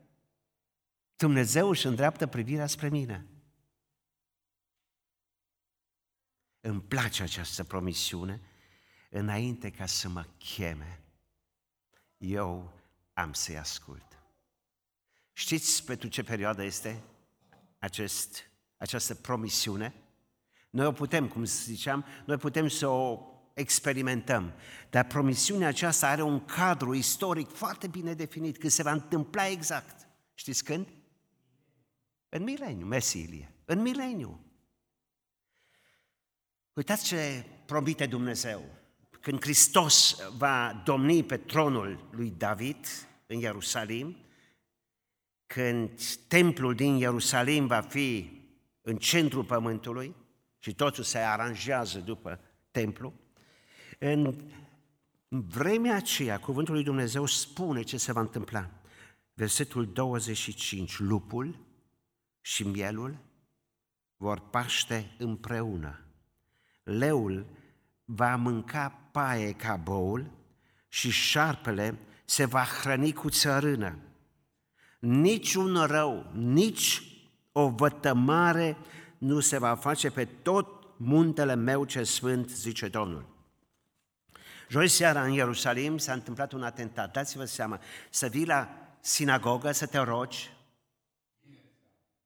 Dumnezeu 1.16 1.70
își 1.70 1.86
îndreaptă 1.86 2.28
privirea 2.28 2.68
spre 2.68 2.90
mine. 2.90 3.26
Îmi 6.60 6.82
place 6.82 7.24
această 7.24 7.64
promisiune 7.64 8.42
înainte 9.10 9.72
ca 9.72 9.86
să 9.86 10.10
mă 10.10 10.26
cheme. 10.38 11.02
Eu 12.18 12.74
am 13.14 13.34
să-i 13.34 13.58
ascult. 13.58 14.22
Știți 15.34 15.84
pentru 15.86 16.08
ce 16.08 16.24
perioadă 16.24 16.64
este 16.64 17.04
acest, 17.80 18.50
această 18.78 19.16
promisiune? 19.16 19.94
Noi 20.70 20.86
o 20.86 20.92
putem, 20.92 21.28
cum 21.28 21.44
ziceam, 21.44 22.06
noi 22.26 22.38
putem 22.38 22.68
să 22.68 22.88
o 22.88 23.37
experimentăm. 23.58 24.54
Dar 24.90 25.06
promisiunea 25.06 25.68
aceasta 25.68 26.08
are 26.08 26.22
un 26.22 26.46
cadru 26.46 26.94
istoric 26.94 27.50
foarte 27.50 27.88
bine 27.88 28.14
definit, 28.14 28.58
când 28.58 28.72
se 28.72 28.84
va 28.84 28.92
întâmpla 28.92 29.48
exact. 29.48 30.08
Știți 30.34 30.64
când? 30.64 30.88
În 32.30 32.44
mileniu, 32.44 32.86
Mesilie, 32.86 33.54
în 33.66 33.82
mileniu. 33.82 34.40
Uitați 36.74 37.06
ce 37.06 37.46
promite 37.66 38.06
Dumnezeu. 38.06 38.66
Când 39.22 39.42
Hristos 39.42 40.18
va 40.38 40.82
domni 40.86 41.24
pe 41.24 41.38
tronul 41.38 42.10
lui 42.12 42.34
David 42.38 42.86
în 43.26 43.40
Ierusalim, 43.40 44.18
când 45.46 46.02
templul 46.28 46.76
din 46.76 46.96
Ierusalim 46.96 47.68
va 47.68 47.82
fi 47.82 48.42
în 48.82 48.98
centrul 48.98 49.44
pământului 49.44 50.16
și 50.60 50.74
totul 50.74 51.04
se 51.04 51.18
aranjează 51.18 52.00
după 52.00 52.40
templu, 52.72 53.14
în 53.98 54.36
vremea 55.30 55.96
aceea, 55.96 56.40
cuvântul 56.40 56.74
lui 56.74 56.84
Dumnezeu 56.84 57.26
spune 57.26 57.82
ce 57.82 57.98
se 57.98 58.12
va 58.12 58.20
întâmpla. 58.20 58.70
Versetul 59.34 59.86
25, 59.86 61.00
lupul 61.00 61.58
și 62.42 62.64
mielul 62.64 63.18
vor 64.18 64.40
paște 64.40 65.16
împreună. 65.18 66.06
Leul 66.84 67.46
va 68.06 68.36
mânca 68.36 68.90
paie 69.12 69.52
ca 69.52 69.76
boul 69.76 70.32
și 70.88 71.10
șarpele 71.10 72.00
se 72.26 72.46
va 72.46 72.64
hrăni 72.64 73.14
cu 73.14 73.30
țărână. 73.30 73.98
Nici 75.00 75.54
un 75.54 75.86
rău, 75.86 76.32
nici 76.34 77.02
o 77.52 77.70
vătămare 77.70 78.78
nu 79.18 79.40
se 79.40 79.58
va 79.58 79.76
face 79.76 80.10
pe 80.10 80.26
tot 80.26 80.68
muntele 80.98 81.56
meu 81.56 81.86
ce 81.86 82.04
sfânt, 82.04 82.50
zice 82.50 82.88
Domnul. 82.88 83.37
Joi 84.70 84.88
seara 84.88 85.24
în 85.24 85.32
Ierusalim 85.32 85.98
s-a 85.98 86.14
întâmplat 86.14 86.52
un 86.52 86.64
atentat. 86.64 87.12
Dați-vă 87.12 87.46
seama, 87.46 87.82
să 88.10 88.28
vii 88.28 88.46
la 88.46 88.70
sinagogă 89.00 89.72
să 89.72 89.86
te 89.86 89.98
rogi, 89.98 90.50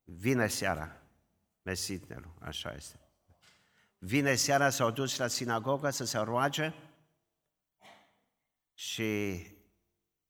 vine 0.03 0.47
seara, 0.47 1.01
mesitnelu, 1.61 2.33
așa 2.39 2.73
este. 2.73 2.99
Vine 3.97 4.35
seara, 4.35 4.69
s-au 4.69 4.91
dus 4.91 5.17
la 5.17 5.27
sinagogă 5.27 5.89
să 5.89 6.05
se 6.05 6.17
roage 6.17 6.73
și 8.73 9.41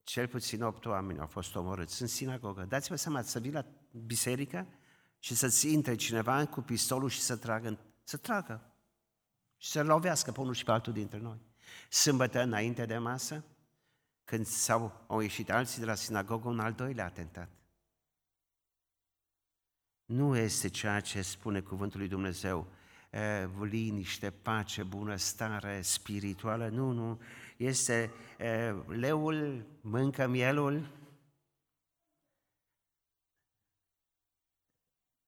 cel 0.04 0.28
puțin 0.28 0.64
opt 0.64 0.86
oameni 0.86 1.20
au 1.20 1.28
fost 1.28 1.56
omorâți 1.56 2.02
în 2.02 2.08
sinagogă. 2.08 2.64
Dați-vă 2.64 2.96
seama, 2.96 3.22
să 3.22 3.40
vii 3.40 3.52
la 3.52 3.66
biserică 3.92 4.68
și 5.20 5.36
să-ți 5.36 5.72
intre 5.72 5.96
cineva 5.96 6.46
cu 6.46 6.62
pistolul 6.62 7.10
și 7.10 7.20
să 7.20 7.36
tragă, 7.36 7.80
să 8.04 8.18
tragă 8.18 8.74
și 9.58 9.70
să 9.70 9.84
lovească 9.84 10.32
pe 10.32 10.40
unul 10.40 10.54
și 10.54 10.64
pe 10.64 10.72
altul 10.72 10.94
dintre 10.94 11.18
noi. 11.18 11.51
Sâmbătă, 11.90 12.42
înainte 12.42 12.86
de 12.86 12.98
masă, 12.98 13.44
când 14.24 14.46
s-au, 14.46 15.04
au 15.08 15.20
ieșit 15.20 15.50
alții 15.50 15.80
de 15.80 15.86
la 15.86 15.96
sinagogă, 15.96 16.48
un 16.48 16.60
al 16.60 16.74
doilea 16.74 17.06
atentat. 17.06 17.50
Nu 20.06 20.38
este 20.38 20.68
ceea 20.68 21.00
ce 21.00 21.22
spune 21.22 21.62
cuvântul 21.62 22.00
lui 22.00 22.10
Dumnezeu, 22.10 22.68
liniște, 23.60 24.32
pace, 24.32 24.84
bunăstare 24.84 25.82
spirituală, 25.82 26.68
nu, 26.68 26.92
nu. 26.92 27.22
Este 27.58 28.12
leul 28.88 29.66
mâncă 29.82 30.28
mielul, 30.28 31.00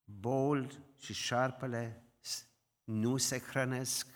boul 0.04 0.86
și 1.00 1.14
șarpele 1.14 2.04
nu 2.84 3.18
se 3.18 3.40
hrănesc, 3.40 4.08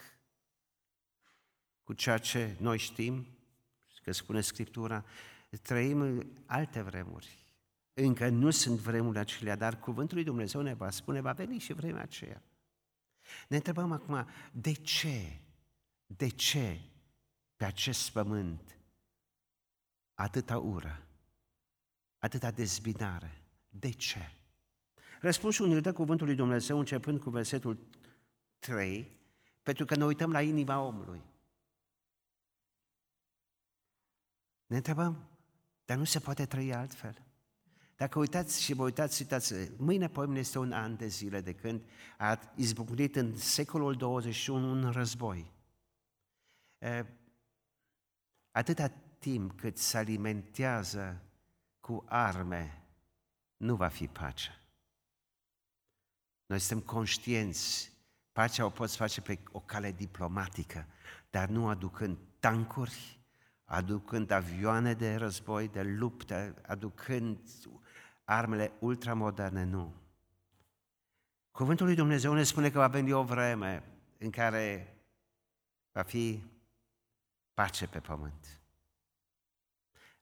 cu 1.88 1.94
ceea 1.94 2.18
ce 2.18 2.56
noi 2.60 2.78
știm, 2.78 3.28
că 4.04 4.12
spune 4.12 4.42
Scriptura, 4.42 5.06
trăim 5.62 6.02
în 6.02 6.28
alte 6.46 6.82
vremuri. 6.82 7.46
Încă 7.94 8.30
nu 8.30 8.50
sunt 8.50 8.80
vremurile 8.80 9.20
acelea, 9.20 9.56
dar 9.56 9.80
cuvântul 9.80 10.16
lui 10.16 10.26
Dumnezeu 10.26 10.62
ne 10.62 10.74
va 10.74 10.90
spune, 10.90 11.22
va 11.22 11.32
veni 11.32 11.60
și 11.60 11.74
vremea 11.74 12.02
aceea. 12.02 12.44
Ne 13.48 13.56
întrebăm 13.56 13.92
acum, 13.92 14.28
de 14.52 14.72
ce? 14.72 15.40
De 16.06 16.28
ce 16.28 16.80
pe 17.56 17.66
acest 17.66 18.12
pământ 18.12 18.78
atâta 20.14 20.58
ură, 20.58 21.08
atâta 22.18 22.52
dezbinare, 22.52 23.42
De 23.70 23.90
ce? 23.90 24.32
Răspunsul 25.22 25.68
ne 25.68 25.80
dă 25.80 25.94
cuvântul 25.94 26.28
lui 26.28 26.36
Dumnezeu 26.36 26.80
începând 26.80 27.20
cu 27.20 27.30
versetul 27.30 27.78
3, 28.60 29.12
pentru 29.64 29.86
că 29.86 29.96
ne 29.96 30.06
uităm 30.06 30.32
la 30.32 30.42
inima 30.42 30.82
omului. 30.82 31.22
Ne 34.68 34.76
întrebăm, 34.76 35.30
dar 35.86 35.98
nu 35.98 36.04
se 36.04 36.20
poate 36.20 36.46
trăi 36.46 36.74
altfel. 36.74 37.26
Dacă 37.96 38.20
uitați 38.20 38.62
și 38.62 38.74
vă 38.74 38.84
uitați, 38.84 39.22
uitați, 39.22 39.54
mâine 39.78 40.10
poimne 40.10 40.40
este 40.40 40.60
un 40.60 40.72
an 40.72 40.96
de 40.96 41.08
zile 41.08 41.42
de 41.42 41.54
când 41.54 41.82
a 42.18 42.40
izbucnit 42.56 43.16
în 43.16 43.38
secolul 43.38 43.96
21 43.96 44.72
un 44.72 44.92
război. 44.92 45.52
Atâta 48.52 48.92
timp 49.20 49.60
cât 49.60 49.78
se 49.78 49.98
alimentează 49.98 51.22
cu 51.80 52.06
arme, 52.08 52.84
nu 53.58 53.76
va 53.76 53.88
fi 53.88 54.08
pace. 54.08 54.62
Noi 56.46 56.60
suntem 56.60 56.86
conștienți, 56.86 57.92
pacea 58.32 58.66
o 58.66 58.70
poți 58.70 58.96
face 58.96 59.22
pe 59.22 59.40
o 59.52 59.60
cale 59.60 59.92
diplomatică, 59.92 60.86
dar 61.30 61.50
nu 61.50 61.68
aducând 61.68 62.18
tancuri, 62.40 63.17
aducând 63.68 64.32
avioane 64.32 64.94
de 64.94 65.16
război, 65.16 65.68
de 65.68 65.84
luptă, 65.84 66.62
aducând 66.68 67.40
armele 68.24 68.72
ultramoderne, 68.80 69.64
nu. 69.64 69.96
Cuvântul 71.52 71.86
lui 71.86 71.96
Dumnezeu 71.96 72.34
ne 72.34 72.44
spune 72.44 72.70
că 72.70 72.78
va 72.78 72.88
veni 72.88 73.12
o 73.12 73.24
vreme 73.24 73.84
în 74.18 74.30
care 74.30 74.98
va 75.92 76.02
fi 76.04 76.44
pace 77.54 77.88
pe 77.88 78.00
pământ. 78.00 78.62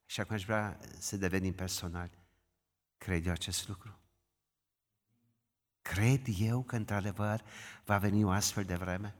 Și 0.06 0.20
acum 0.20 0.36
aș 0.36 0.46
vrea 0.46 0.80
să 1.00 1.18
devenim 1.18 1.54
personali. 1.54 2.18
Cred 2.98 3.26
eu 3.26 3.32
acest 3.32 3.68
lucru? 3.68 4.00
Cred 5.82 6.22
eu 6.40 6.64
că 6.64 6.76
într-adevăr 6.76 7.44
va 7.84 7.98
veni 7.98 8.24
o 8.24 8.30
astfel 8.30 8.64
de 8.64 8.76
vreme? 8.76 9.16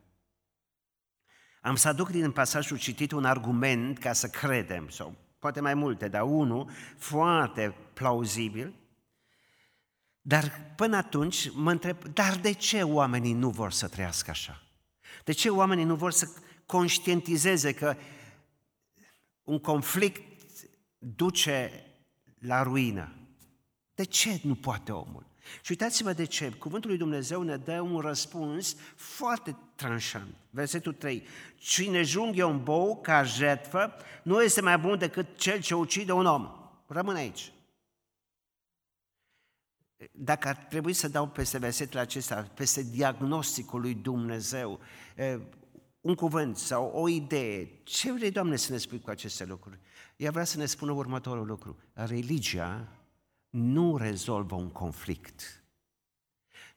Am 1.66 1.76
să 1.76 1.88
aduc 1.88 2.10
din 2.10 2.32
pasajul 2.32 2.78
citit 2.78 3.12
un 3.12 3.26
argument 3.26 3.98
ca 3.98 4.14
să 4.14 4.28
credem, 4.28 4.90
sau 4.90 5.16
poate 5.40 5.60
mai 5.60 5.74
multe, 5.74 6.08
dar 6.08 6.22
unul 6.22 6.70
foarte 6.98 7.76
plauzibil. 7.94 8.74
Dar 10.22 10.74
până 10.76 10.98
atunci 10.98 11.52
mă 11.54 11.72
întreb, 11.72 12.04
dar 12.04 12.36
de 12.36 12.52
ce 12.52 12.84
oamenii 12.84 13.34
nu 13.34 13.50
vor 13.50 13.72
să 13.72 13.88
trăiască 13.88 14.30
așa? 14.30 14.64
De 15.24 15.32
ce 15.32 15.50
oamenii 15.50 15.84
nu 15.84 15.96
vor 15.96 16.12
să 16.12 16.30
conștientizeze 16.66 17.74
că 17.74 17.96
un 19.44 19.60
conflict 19.60 20.22
duce 20.98 21.86
la 22.40 22.64
ruină? 22.64 23.14
De 23.96 24.04
ce 24.04 24.40
nu 24.44 24.56
poate 24.56 24.92
omul? 24.92 25.26
Și 25.62 25.72
uitați-vă 25.72 26.14
de 26.14 26.26
ce. 26.26 26.50
Cuvântul 26.50 26.90
lui 26.90 27.00
Dumnezeu 27.00 27.42
ne 27.42 27.58
dă 27.58 27.82
un 27.82 28.00
răspuns 28.00 28.76
foarte 28.96 29.58
tranșant. 29.76 30.36
Versetul 30.50 30.94
3. 30.94 31.24
Cine 31.56 32.02
junghe 32.02 32.44
un 32.44 32.64
bou 32.64 33.02
ca 33.02 33.24
jertfă 33.24 33.94
nu 34.24 34.42
este 34.42 34.62
mai 34.62 34.78
bun 34.78 34.98
decât 34.98 35.38
cel 35.38 35.62
ce 35.62 35.76
ucide 35.76 36.12
un 36.12 36.26
om. 36.26 36.52
Rămâne 36.88 37.20
aici. 37.20 37.52
Dacă 40.12 40.48
ar 40.48 40.56
trebui 40.56 40.94
să 40.94 41.08
dau 41.08 41.28
peste 41.28 41.58
versetul 41.58 42.00
acesta, 42.00 42.42
peste 42.54 42.84
diagnosticul 42.84 43.82
lui 43.82 43.94
Dumnezeu, 43.94 44.80
un 46.02 46.16
cuvânt 46.16 46.58
sau 46.58 46.92
o 46.94 47.08
idee, 47.10 47.82
ce 47.84 48.12
vrei, 48.12 48.32
Doamne, 48.32 48.56
să 48.56 48.72
ne 48.72 48.78
spui 48.78 49.00
cu 49.00 49.10
aceste 49.10 49.46
lucruri? 49.46 49.80
Ea 50.16 50.32
vrea 50.32 50.44
să 50.44 50.58
ne 50.58 50.66
spună 50.66 50.92
următorul 50.92 51.46
lucru. 51.46 51.78
Religia 51.94 52.88
nu 53.56 53.98
rezolvă 53.98 54.56
un 54.56 54.70
conflict. 54.70 55.64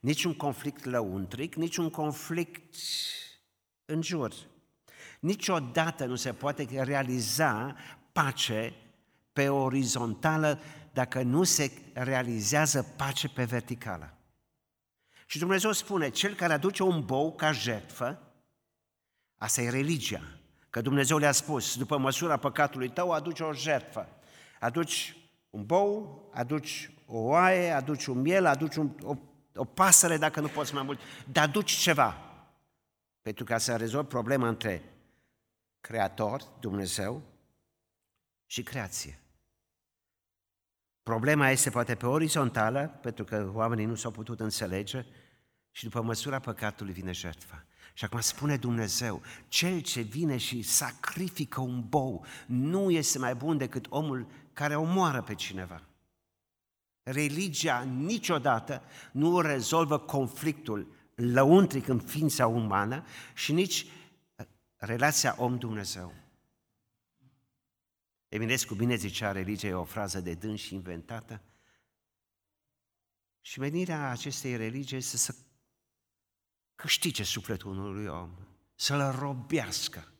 Nici 0.00 0.24
un 0.24 0.34
conflict 0.34 0.84
lăuntric, 0.84 1.54
nici 1.54 1.76
un 1.76 1.90
conflict 1.90 2.74
în 3.84 4.02
jur. 4.02 4.34
Niciodată 5.20 6.04
nu 6.04 6.14
se 6.14 6.32
poate 6.32 6.82
realiza 6.82 7.76
pace 8.12 8.74
pe 9.32 9.48
orizontală 9.48 10.60
dacă 10.92 11.22
nu 11.22 11.44
se 11.44 11.72
realizează 11.92 12.82
pace 12.82 13.28
pe 13.28 13.44
verticală. 13.44 14.16
Și 15.26 15.38
Dumnezeu 15.38 15.72
spune, 15.72 16.08
cel 16.10 16.34
care 16.34 16.52
aduce 16.52 16.82
un 16.82 17.04
bou 17.04 17.34
ca 17.34 17.52
jertfă, 17.52 18.22
asta 19.36 19.60
e 19.60 19.70
religia. 19.70 20.22
Că 20.70 20.80
Dumnezeu 20.80 21.18
le-a 21.18 21.32
spus, 21.32 21.76
după 21.76 21.96
măsura 21.96 22.36
păcatului 22.36 22.88
tău, 22.88 23.12
aduce 23.12 23.42
o 23.42 23.52
jertfă. 23.52 24.08
Aduci 24.60 25.16
un 25.50 25.66
bou, 25.66 26.28
aduci 26.34 26.90
o 27.06 27.18
oaie, 27.18 27.70
aduci 27.70 28.06
un 28.06 28.20
miel, 28.20 28.46
aduci 28.46 28.76
un, 28.76 28.90
o, 29.02 29.16
o 29.54 29.64
pasăre 29.64 30.16
dacă 30.16 30.40
nu 30.40 30.48
poți 30.48 30.74
mai 30.74 30.82
mult, 30.82 31.00
dar 31.32 31.44
aduci 31.44 31.72
ceva. 31.72 32.16
Pentru 33.22 33.44
ca 33.44 33.58
să 33.58 33.76
rezolvi 33.76 34.08
problema 34.08 34.48
între 34.48 34.82
Creator, 35.80 36.42
Dumnezeu, 36.60 37.22
și 38.46 38.62
creație. 38.62 39.20
Problema 41.02 41.50
este 41.50 41.70
poate 41.70 41.94
pe 41.94 42.06
orizontală, 42.06 42.98
pentru 43.02 43.24
că 43.24 43.50
oamenii 43.54 43.84
nu 43.84 43.94
s-au 43.94 44.10
putut 44.10 44.40
înțelege 44.40 45.04
și 45.70 45.84
după 45.84 46.02
măsura 46.02 46.38
păcatului 46.38 46.92
vine 46.92 47.12
jertfa. 47.12 47.64
Și 47.94 48.04
acum 48.04 48.20
spune 48.20 48.56
Dumnezeu, 48.56 49.22
cel 49.48 49.80
ce 49.80 50.00
vine 50.00 50.36
și 50.36 50.62
sacrifică 50.62 51.60
un 51.60 51.88
bou 51.88 52.24
nu 52.46 52.90
este 52.90 53.18
mai 53.18 53.34
bun 53.34 53.56
decât 53.56 53.86
omul 53.88 54.26
care 54.58 54.76
omoară 54.76 55.22
pe 55.22 55.34
cineva. 55.34 55.82
Religia 57.02 57.82
niciodată 57.82 58.82
nu 59.12 59.40
rezolvă 59.40 59.98
conflictul 59.98 60.94
lăuntric 61.14 61.88
în 61.88 62.00
ființa 62.00 62.46
umană 62.46 63.04
și 63.34 63.52
nici 63.52 63.86
relația 64.76 65.34
om-Dumnezeu. 65.38 66.14
Eminescu 68.28 68.74
bine 68.74 68.94
zicea, 68.94 69.32
religia 69.32 69.66
e 69.66 69.74
o 69.74 69.84
frază 69.84 70.20
de 70.20 70.34
dâns 70.34 70.60
și 70.60 70.74
inventată. 70.74 71.42
Și 73.40 73.58
menirea 73.58 74.10
acestei 74.10 74.56
religii 74.56 74.96
este 74.96 75.16
să 75.16 75.34
câștige 76.74 77.22
sufletul 77.22 77.78
unui 77.78 78.06
om, 78.06 78.30
să-l 78.74 79.10
robească, 79.18 80.12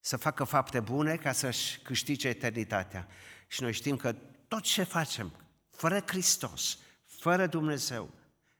să 0.00 0.16
facă 0.16 0.44
fapte 0.44 0.80
bune 0.80 1.16
ca 1.16 1.32
să-și 1.32 1.78
câștige 1.80 2.28
eternitatea. 2.28 3.08
Și 3.46 3.62
noi 3.62 3.72
știm 3.72 3.96
că 3.96 4.12
tot 4.48 4.62
ce 4.62 4.82
facem, 4.82 5.32
fără 5.70 6.00
Hristos, 6.06 6.78
fără 7.04 7.46
Dumnezeu, 7.46 8.10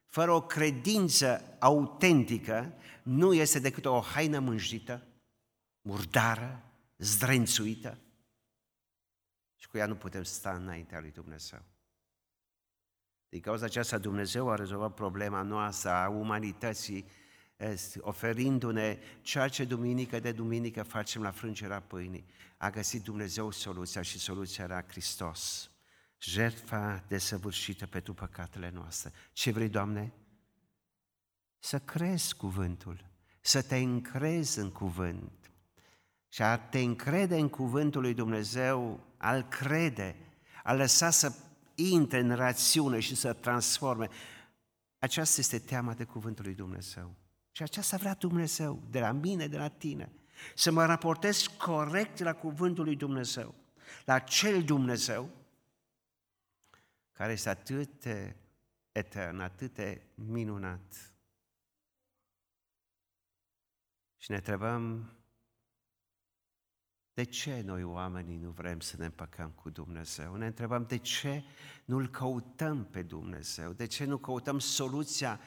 fără 0.06 0.30
o 0.30 0.42
credință 0.42 1.56
autentică, 1.58 2.72
nu 3.02 3.34
este 3.34 3.58
decât 3.58 3.84
o 3.84 4.00
haină 4.00 4.38
mânjită, 4.38 5.06
murdară, 5.80 6.62
zdrențuită 6.96 7.98
și 9.56 9.68
cu 9.68 9.76
ea 9.76 9.86
nu 9.86 9.96
putem 9.96 10.22
sta 10.22 10.52
înaintea 10.54 11.00
lui 11.00 11.10
Dumnezeu. 11.10 11.62
Din 13.28 13.40
cauza 13.40 13.64
aceasta 13.64 13.98
Dumnezeu 13.98 14.50
a 14.50 14.54
rezolvat 14.54 14.94
problema 14.94 15.42
noastră 15.42 15.90
a 15.90 16.08
umanității 16.08 17.06
oferindu-ne 18.00 18.98
ceea 19.22 19.48
ce 19.48 19.64
duminică 19.64 20.20
de 20.20 20.32
duminică 20.32 20.82
facem 20.82 21.22
la 21.22 21.30
frângerea 21.30 21.80
pâinii. 21.80 22.24
A 22.56 22.70
găsit 22.70 23.02
Dumnezeu 23.02 23.50
soluția 23.50 24.02
și 24.02 24.18
soluția 24.18 24.64
era 24.64 24.84
Hristos. 24.88 25.70
Jertfa 26.18 27.04
desăvârșită 27.08 27.86
pentru 27.86 28.14
păcatele 28.14 28.70
noastre. 28.74 29.12
Ce 29.32 29.50
vrei, 29.50 29.68
Doamne? 29.68 30.12
Să 31.58 31.78
crezi 31.78 32.36
cuvântul, 32.36 33.04
să 33.40 33.62
te 33.62 33.76
încrezi 33.76 34.58
în 34.58 34.70
cuvânt. 34.70 35.50
Și 36.28 36.42
a 36.42 36.58
te 36.58 36.78
încrede 36.78 37.36
în 37.36 37.48
cuvântul 37.48 38.00
lui 38.00 38.14
Dumnezeu, 38.14 39.00
al 39.16 39.42
crede, 39.42 40.16
a 40.62 40.72
lăsa 40.72 41.10
să 41.10 41.32
intre 41.74 42.18
în 42.18 42.34
rațiune 42.34 43.00
și 43.00 43.14
să 43.14 43.32
transforme. 43.32 44.08
Aceasta 44.98 45.40
este 45.40 45.58
teama 45.58 45.94
de 45.94 46.04
cuvântul 46.04 46.44
lui 46.44 46.54
Dumnezeu. 46.54 47.14
Și 47.60 47.66
aceasta 47.66 47.96
vrea 47.96 48.14
Dumnezeu, 48.14 48.82
de 48.90 49.00
la 49.00 49.12
mine, 49.12 49.46
de 49.46 49.56
la 49.56 49.68
tine. 49.68 50.12
Să 50.54 50.70
mă 50.70 50.84
raportez 50.84 51.46
corect 51.46 52.18
la 52.18 52.34
cuvântul 52.34 52.84
lui 52.84 52.96
Dumnezeu, 52.96 53.54
la 54.04 54.18
cel 54.18 54.64
Dumnezeu 54.64 55.30
care 57.12 57.32
este 57.32 57.48
atât 57.48 58.02
de 58.02 58.36
etern, 58.92 59.40
atât 59.40 59.74
de 59.74 60.02
minunat. 60.14 61.12
Și 64.16 64.30
ne 64.30 64.36
întrebăm, 64.36 65.10
de 67.12 67.24
ce 67.24 67.60
noi 67.60 67.82
oamenii 67.82 68.36
nu 68.36 68.50
vrem 68.50 68.80
să 68.80 68.96
ne 68.98 69.04
împăcăm 69.04 69.50
cu 69.50 69.70
Dumnezeu? 69.70 70.34
Ne 70.34 70.46
întrebăm 70.46 70.84
de 70.84 70.96
ce 70.96 71.44
nu-L 71.84 72.08
căutăm 72.08 72.84
pe 72.84 73.02
Dumnezeu? 73.02 73.72
De 73.72 73.86
ce 73.86 74.04
nu 74.04 74.18
căutăm 74.18 74.58
soluția 74.58 75.40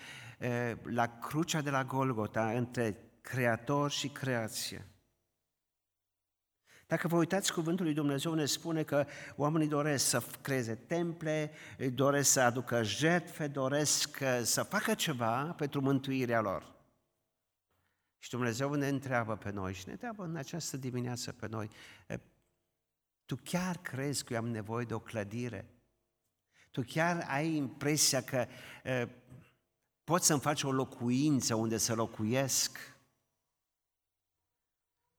la 0.84 1.20
crucea 1.20 1.62
de 1.62 1.70
la 1.70 1.84
Golgota 1.84 2.52
între 2.52 2.98
Creator 3.22 3.92
și 3.92 4.10
creație? 4.10 4.88
Dacă 6.88 7.08
vă 7.08 7.18
uitați, 7.18 7.54
cuvântul 7.54 7.86
lui 7.86 7.94
Dumnezeu 7.94 8.34
ne 8.34 8.46
spune 8.46 8.84
că 8.84 9.06
oamenii 9.36 9.68
doresc 9.68 10.06
să 10.06 10.24
creeze 10.42 10.76
temple, 10.76 11.52
doresc 11.94 12.32
să 12.32 12.42
aducă 12.42 12.84
jertfe, 12.84 13.48
doresc 13.48 14.20
să 14.44 14.64
facă 14.64 14.94
ceva 14.94 15.44
pentru 15.44 15.82
mântuirea 15.82 16.42
lor. 16.42 16.72
Și 18.18 18.30
Dumnezeu 18.30 18.74
ne 18.74 18.88
întreabă 18.88 19.36
pe 19.36 19.52
noi 19.52 19.74
și 19.74 19.84
ne 19.86 19.92
întreabă 19.92 20.24
în 20.24 20.36
această 20.36 20.78
dimineață 20.78 21.32
pe 21.32 21.48
noi, 21.48 21.70
tu 23.26 23.36
chiar 23.44 23.78
crezi 23.78 24.24
că 24.24 24.34
eu 24.34 24.40
am 24.40 24.48
nevoie 24.48 24.86
de 24.86 24.94
o 24.94 25.00
clădire? 25.00 25.70
Tu 26.72 26.82
chiar 26.82 27.26
ai 27.28 27.56
impresia 27.56 28.22
că 28.22 28.46
uh, 28.86 29.10
poți 30.04 30.26
să-mi 30.26 30.40
faci 30.40 30.64
o 30.64 30.72
locuință 30.72 31.56
unde 31.56 31.78
să 31.78 31.94
locuiesc? 31.94 32.78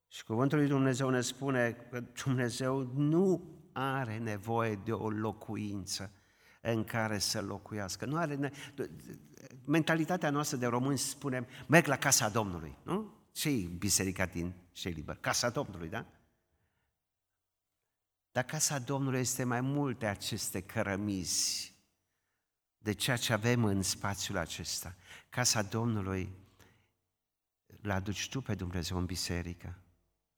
Și 0.08 0.24
cuvântul 0.24 0.58
lui 0.58 0.68
Dumnezeu 0.68 1.08
ne 1.10 1.20
spune 1.20 1.72
că 1.72 2.00
Dumnezeu 2.24 2.82
nu 2.82 3.54
are 3.72 4.18
nevoie 4.18 4.74
de 4.74 4.92
o 4.92 5.10
locuință 5.10 6.12
în 6.60 6.84
care 6.84 7.18
să 7.18 7.42
locuiască. 7.42 8.04
Nu 8.04 8.16
are 8.16 8.34
ne- 8.34 8.50
Mentalitatea 9.64 10.30
noastră 10.30 10.56
de 10.56 10.66
români 10.66 10.98
spune, 10.98 11.46
merg 11.66 11.86
la 11.86 11.96
casa 11.96 12.28
Domnului, 12.28 12.76
nu? 12.82 13.14
ce 13.32 13.50
biserica 13.78 14.26
din 14.26 14.54
ce 14.72 14.88
liber? 14.88 15.16
Casa 15.16 15.50
Domnului, 15.50 15.88
da? 15.88 16.06
Dar 18.32 18.44
casa 18.44 18.78
Domnului 18.78 19.20
este 19.20 19.44
mai 19.44 19.60
mult 19.60 19.98
de 19.98 20.06
aceste 20.06 20.62
cărămizi, 20.62 21.73
de 22.84 22.92
ceea 22.92 23.16
ce 23.16 23.32
avem 23.32 23.64
în 23.64 23.82
spațiul 23.82 24.36
acesta. 24.36 24.94
Casa 25.28 25.62
Domnului 25.62 26.32
l 27.80 27.88
aduci 27.88 28.28
tu 28.28 28.40
pe 28.40 28.54
Dumnezeu 28.54 28.98
în 28.98 29.04
biserică, 29.04 29.78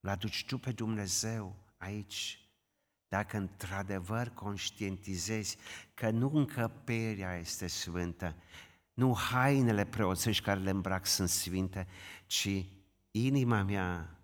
l 0.00 0.06
aduci 0.06 0.44
tu 0.44 0.58
pe 0.58 0.72
Dumnezeu 0.72 1.56
aici, 1.76 2.48
dacă 3.08 3.36
într-adevăr 3.36 4.28
conștientizezi 4.28 5.56
că 5.94 6.10
nu 6.10 6.30
încăperea 6.34 7.36
este 7.36 7.66
sfântă, 7.66 8.36
nu 8.92 9.14
hainele 9.14 9.84
preoțești 9.84 10.44
care 10.44 10.60
le 10.60 10.70
îmbrac 10.70 11.06
sunt 11.06 11.28
sfinte, 11.28 11.86
ci 12.26 12.64
inima 13.10 13.62
mea 13.62 14.18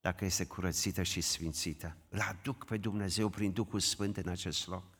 dacă 0.00 0.24
este 0.24 0.46
curățită 0.46 1.02
și 1.02 1.20
sfințită. 1.20 1.96
Îl 2.08 2.20
aduc 2.20 2.64
pe 2.64 2.76
Dumnezeu 2.76 3.28
prin 3.28 3.52
Duhul 3.52 3.80
Sfânt 3.80 4.16
în 4.16 4.28
acest 4.28 4.66
loc. 4.66 4.93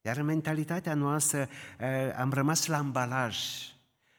Iar 0.00 0.16
în 0.16 0.24
mentalitatea 0.24 0.94
noastră 0.94 1.48
eh, 1.78 2.14
am 2.16 2.32
rămas 2.32 2.66
la 2.66 2.76
ambalaj 2.76 3.38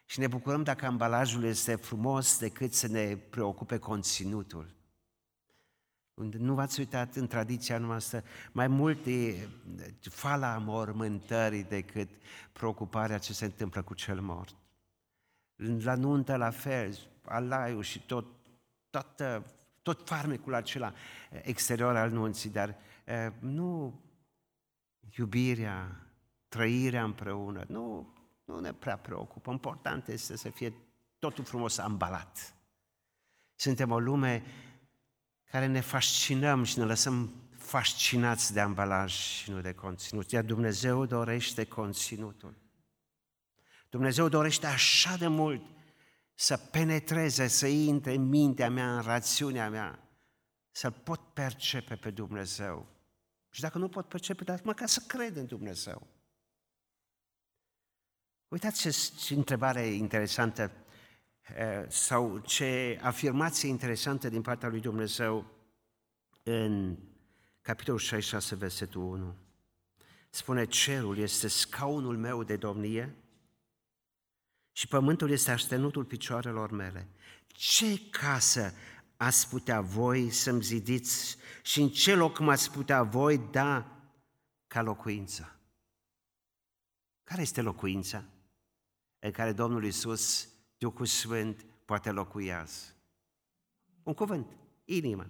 și 0.06 0.20
ne 0.20 0.28
bucurăm 0.28 0.64
dacă 0.64 0.86
ambalajul 0.86 1.44
este 1.44 1.76
frumos 1.76 2.40
decât 2.40 2.74
să 2.74 2.88
ne 2.88 3.16
preocupe 3.16 3.78
conținutul. 3.78 4.78
Nu 6.14 6.54
v-ați 6.54 6.80
uitat 6.80 7.16
în 7.16 7.28
tradiția 7.28 7.78
noastră 7.78 8.24
mai 8.52 8.68
mult 8.68 9.04
de 9.04 9.48
fala 10.02 10.58
mormântării 10.58 11.64
decât 11.64 12.10
preocuparea 12.52 13.18
ce 13.18 13.34
se 13.34 13.46
întâmplă 13.46 13.82
cu 13.82 13.94
cel 13.94 14.22
mort. 14.22 14.56
La 15.82 15.96
nuntă 15.96 16.36
la 16.36 16.50
fel, 16.50 17.00
alaiul 17.24 17.84
și 17.84 18.00
tot 18.00 18.26
toată, 18.90 19.46
tot 19.82 20.08
farmecul 20.08 20.54
acela 20.54 20.94
exterior 21.42 21.96
al 21.96 22.12
nunții, 22.12 22.50
dar 22.50 22.76
nu 23.40 24.00
iubirea, 25.18 26.08
trăirea 26.48 27.04
împreună, 27.04 27.64
nu, 27.68 28.14
nu 28.46 28.60
ne 28.60 28.74
prea 28.74 28.98
preocupă. 28.98 29.52
Important 29.52 30.08
este 30.08 30.38
să 30.38 30.50
fie 30.50 30.74
totul 31.20 31.44
frumos 31.44 31.78
ambalat. 31.78 32.56
Suntem 33.56 33.92
o 33.92 34.00
lume 34.00 34.44
care 35.44 35.66
ne 35.66 35.80
fascinăm 35.80 36.64
și 36.64 36.78
ne 36.78 36.84
lăsăm 36.84 37.34
fascinați 37.58 38.54
de 38.54 38.60
ambalaj 38.60 39.14
și 39.14 39.52
nu 39.52 39.62
de 39.62 39.74
conținut. 39.74 40.32
Iar 40.32 40.44
Dumnezeu 40.44 41.06
dorește 41.06 41.66
conținutul. 41.66 42.58
Dumnezeu 43.90 44.30
dorește 44.30 44.66
așa 44.66 45.16
de 45.18 45.28
mult 45.28 45.62
să 46.34 46.58
penetreze, 46.58 47.48
să 47.48 47.68
intre 47.68 48.14
în 48.14 48.28
mintea 48.28 48.70
mea, 48.70 48.96
în 48.96 49.02
rațiunea 49.02 49.70
mea, 49.70 50.10
să 50.72 50.92
pot 50.92 51.20
percepe 51.34 51.96
pe 51.96 52.12
Dumnezeu. 52.12 52.99
Și 53.50 53.62
dacă 53.62 53.78
nu 53.78 53.90
pot 53.90 54.08
percepe, 54.08 54.44
dar 54.44 54.62
măcar 54.64 54.88
să 54.88 55.04
cred 55.08 55.36
în 55.36 55.46
Dumnezeu. 55.46 56.08
Uitați 58.48 58.82
ce, 58.82 58.90
ce 59.20 59.34
întrebare 59.34 59.86
interesantă 59.86 60.72
sau 61.88 62.40
ce 62.40 63.00
afirmație 63.02 63.70
interesantă 63.70 64.30
din 64.30 64.42
partea 64.42 64.70
lui 64.70 64.80
Dumnezeu 64.80 65.46
în 66.44 66.98
capitolul 67.62 68.00
66, 68.00 68.56
versetul 68.56 69.02
1. 69.02 69.36
Spune, 70.30 70.66
cerul 70.66 71.18
este 71.18 71.48
scaunul 71.48 72.18
meu 72.18 72.44
de 72.44 72.56
domnie 72.56 73.16
și 74.72 74.88
pământul 74.88 75.30
este 75.30 75.52
aștenutul 75.52 76.06
picioarelor 76.06 76.72
mele. 76.72 77.08
Ce 77.48 78.10
casă 78.10 78.74
ați 79.20 79.50
putea 79.50 79.82
voi 79.82 80.30
să-mi 80.30 80.62
zidiți 80.62 81.38
și 81.62 81.82
în 81.82 81.90
ce 81.90 82.16
loc 82.16 82.40
m-ați 82.40 82.72
putea 82.72 83.04
voi 83.04 83.38
da 83.38 83.98
ca 84.68 84.82
locuință? 84.82 85.60
Care 87.24 87.42
este 87.42 87.62
locuința 87.62 88.24
în 89.20 89.32
care 89.32 89.54
Domnul 89.54 89.84
Iisus, 89.84 90.50
Duhul 90.78 91.06
Sfânt, 91.06 91.66
poate 91.86 92.12
locuiază? 92.12 92.86
Un 94.04 94.14
cuvânt, 94.14 94.58
inima. 94.86 95.30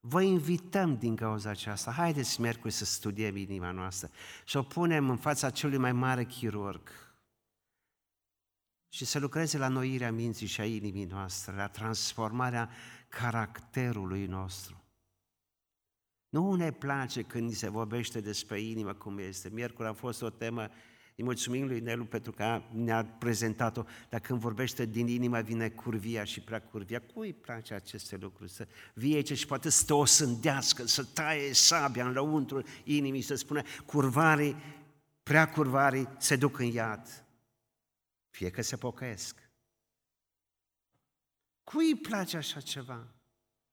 Vă 0.00 0.22
invităm 0.22 0.96
din 0.96 1.16
cauza 1.16 1.50
aceasta, 1.50 1.90
haideți 1.90 2.40
miercuri 2.40 2.72
să 2.72 2.84
studiem 2.84 3.36
inima 3.36 3.70
noastră 3.70 4.10
și 4.44 4.56
o 4.56 4.62
punem 4.62 5.10
în 5.10 5.16
fața 5.16 5.50
celui 5.50 5.78
mai 5.78 5.92
mare 5.92 6.24
chirurg, 6.24 6.90
și 8.94 9.04
să 9.04 9.18
lucreze 9.18 9.58
la 9.58 9.68
noirea 9.68 10.12
minții 10.12 10.46
și 10.46 10.60
a 10.60 10.64
inimii 10.64 11.04
noastre, 11.04 11.54
la 11.54 11.68
transformarea 11.68 12.70
caracterului 13.08 14.26
nostru. 14.26 14.84
Nu 16.28 16.54
ne 16.54 16.72
place 16.72 17.22
când 17.22 17.48
ni 17.48 17.54
se 17.54 17.68
vorbește 17.68 18.20
despre 18.20 18.60
inimă 18.60 18.92
cum 18.92 19.18
este. 19.18 19.48
Miercuri 19.52 19.88
a 19.88 19.92
fost 19.92 20.22
o 20.22 20.30
temă, 20.30 20.68
îi 21.16 21.24
mulțumim 21.24 21.66
lui 21.66 21.80
Nelu 21.80 22.04
pentru 22.04 22.32
că 22.32 22.62
ne-a 22.72 23.04
prezentat-o, 23.04 23.82
dar 24.08 24.20
când 24.20 24.38
vorbește 24.38 24.84
din 24.86 25.06
inimă 25.06 25.40
vine 25.40 25.68
curvia 25.68 26.24
și 26.24 26.40
prea 26.40 26.62
curvia. 26.62 27.00
Cui 27.14 27.26
îi 27.26 27.32
place 27.32 27.74
aceste 27.74 28.16
lucruri? 28.16 28.50
Să 28.50 28.68
vie 28.94 29.20
ce 29.20 29.34
și 29.34 29.46
poate 29.46 29.70
să 29.70 29.84
te 29.84 29.92
osândească, 29.92 30.86
să 30.86 31.04
taie 31.04 31.52
sabia 31.54 32.06
în 32.06 32.12
lăuntrul 32.12 32.64
inimii, 32.84 33.22
să 33.22 33.34
spune 33.34 33.64
curvarii, 33.86 34.56
prea 35.22 35.48
curvarii 35.48 36.08
se 36.18 36.36
duc 36.36 36.58
în 36.58 36.66
iad 36.66 37.21
fie 38.32 38.50
că 38.50 38.62
se 38.62 38.76
pocăiesc. 38.76 39.50
Cui 41.64 41.90
îi 41.90 41.98
place 41.98 42.36
așa 42.36 42.60
ceva? 42.60 43.14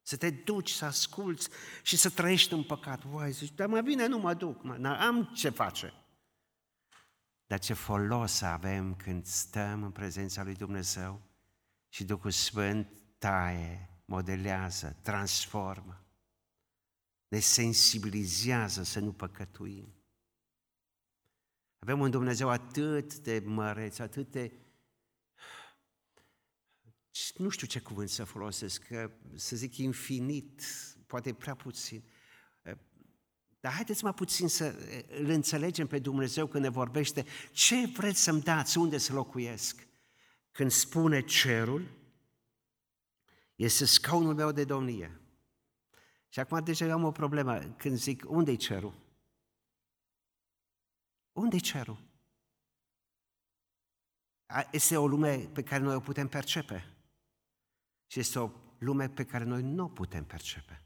Să 0.01 0.17
te 0.17 0.29
duci, 0.29 0.69
să 0.69 0.85
asculți 0.85 1.49
și 1.83 1.97
să 1.97 2.09
trăiești 2.09 2.53
în 2.53 2.63
păcat. 2.63 3.03
Voi 3.03 3.31
zici, 3.31 3.53
dar 3.53 3.67
mai 3.67 3.81
bine 3.83 4.05
nu 4.05 4.17
mă 4.17 4.33
duc, 4.33 4.63
mă, 4.63 4.97
am 4.99 5.23
ce 5.23 5.49
face. 5.49 5.93
Dar 7.45 7.59
ce 7.59 7.73
folos 7.73 8.41
avem 8.41 8.95
când 8.95 9.25
stăm 9.25 9.83
în 9.83 9.91
prezența 9.91 10.43
lui 10.43 10.55
Dumnezeu 10.55 11.21
și 11.89 12.03
Duhul 12.03 12.31
Sfânt 12.31 12.87
taie, 13.17 14.01
modelează, 14.05 14.99
transformă, 15.01 16.05
ne 17.27 17.39
sensibilizează 17.39 18.83
să 18.83 18.99
nu 18.99 19.13
păcătuim. 19.13 19.98
Avem 21.79 21.99
un 21.99 22.09
Dumnezeu 22.09 22.49
atât 22.49 23.15
de 23.15 23.43
măreț, 23.45 23.99
atât 23.99 24.31
de... 24.31 24.51
Nu 27.35 27.49
știu 27.49 27.67
ce 27.67 27.79
cuvânt 27.79 28.09
să 28.09 28.23
folosesc, 28.23 28.87
să 29.35 29.55
zic 29.55 29.77
infinit, 29.77 30.63
poate 31.07 31.33
prea 31.33 31.55
puțin. 31.55 32.03
Dar 33.59 33.71
haideți 33.71 34.03
mai 34.03 34.13
puțin 34.13 34.47
să 34.47 34.75
îl 35.07 35.29
înțelegem 35.29 35.87
pe 35.87 35.99
Dumnezeu 35.99 36.47
când 36.47 36.63
ne 36.63 36.69
vorbește 36.69 37.25
ce 37.51 37.85
vreți 37.85 38.19
să-mi 38.19 38.41
dați, 38.41 38.77
unde 38.77 38.97
să 38.97 39.13
locuiesc. 39.13 39.87
Când 40.51 40.71
spune 40.71 41.21
cerul, 41.21 41.87
este 43.55 43.85
scaunul 43.85 44.33
meu 44.33 44.51
de 44.51 44.63
domnie. 44.63 45.21
Și 46.29 46.39
acum 46.39 46.63
deja 46.63 46.91
am 46.91 47.03
o 47.03 47.11
problemă 47.11 47.59
când 47.59 47.97
zic 47.97 48.23
unde-i 48.27 48.55
cerul? 48.55 49.08
Unde 51.39 51.56
e 51.56 51.60
cerul? 51.60 52.08
Este 54.71 54.97
o 54.97 55.08
lume 55.08 55.38
pe 55.38 55.63
care 55.63 55.84
noi 55.84 55.95
o 55.95 55.99
putem 55.99 56.28
percepe. 56.28 56.93
Și 58.08 58.19
este 58.19 58.39
o 58.39 58.52
lume 58.80 59.10
pe 59.10 59.25
care 59.25 59.43
noi 59.43 59.62
nu 59.62 59.84
o 59.84 59.88
putem 59.88 60.25
percepe. 60.25 60.84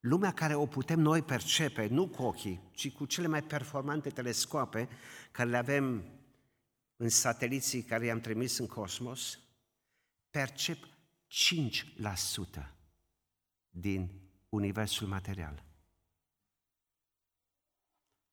Lumea 0.00 0.32
care 0.32 0.54
o 0.54 0.66
putem 0.66 1.00
noi 1.00 1.22
percepe, 1.22 1.86
nu 1.86 2.08
cu 2.08 2.22
ochii, 2.22 2.70
ci 2.72 2.92
cu 2.92 3.06
cele 3.06 3.26
mai 3.26 3.42
performante 3.42 4.10
telescoape 4.10 4.88
care 5.30 5.48
le 5.48 5.56
avem 5.56 6.04
în 6.96 7.08
sateliții 7.08 7.82
care 7.82 8.04
i-am 8.04 8.20
trimis 8.20 8.58
în 8.58 8.66
cosmos, 8.66 9.38
percep 10.30 10.88
5%. 11.26 12.74
din 13.70 14.10
universul 14.48 15.06
material. 15.06 15.64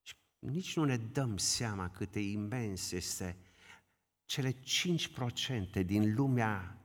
Și 0.01 0.15
nici 0.49 0.75
nu 0.75 0.83
ne 0.83 0.97
dăm 0.97 1.37
seama 1.37 1.89
cât 1.89 2.11
de 2.11 2.19
imens 2.19 2.91
este 2.91 3.37
cele 4.25 4.51
5% 4.51 5.85
din 5.85 6.13
lumea 6.13 6.77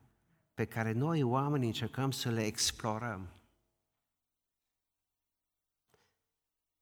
pe 0.54 0.66
care 0.66 0.92
noi 0.92 1.22
oamenii 1.22 1.66
încercăm 1.66 2.10
să 2.10 2.30
le 2.30 2.44
explorăm. 2.44 3.28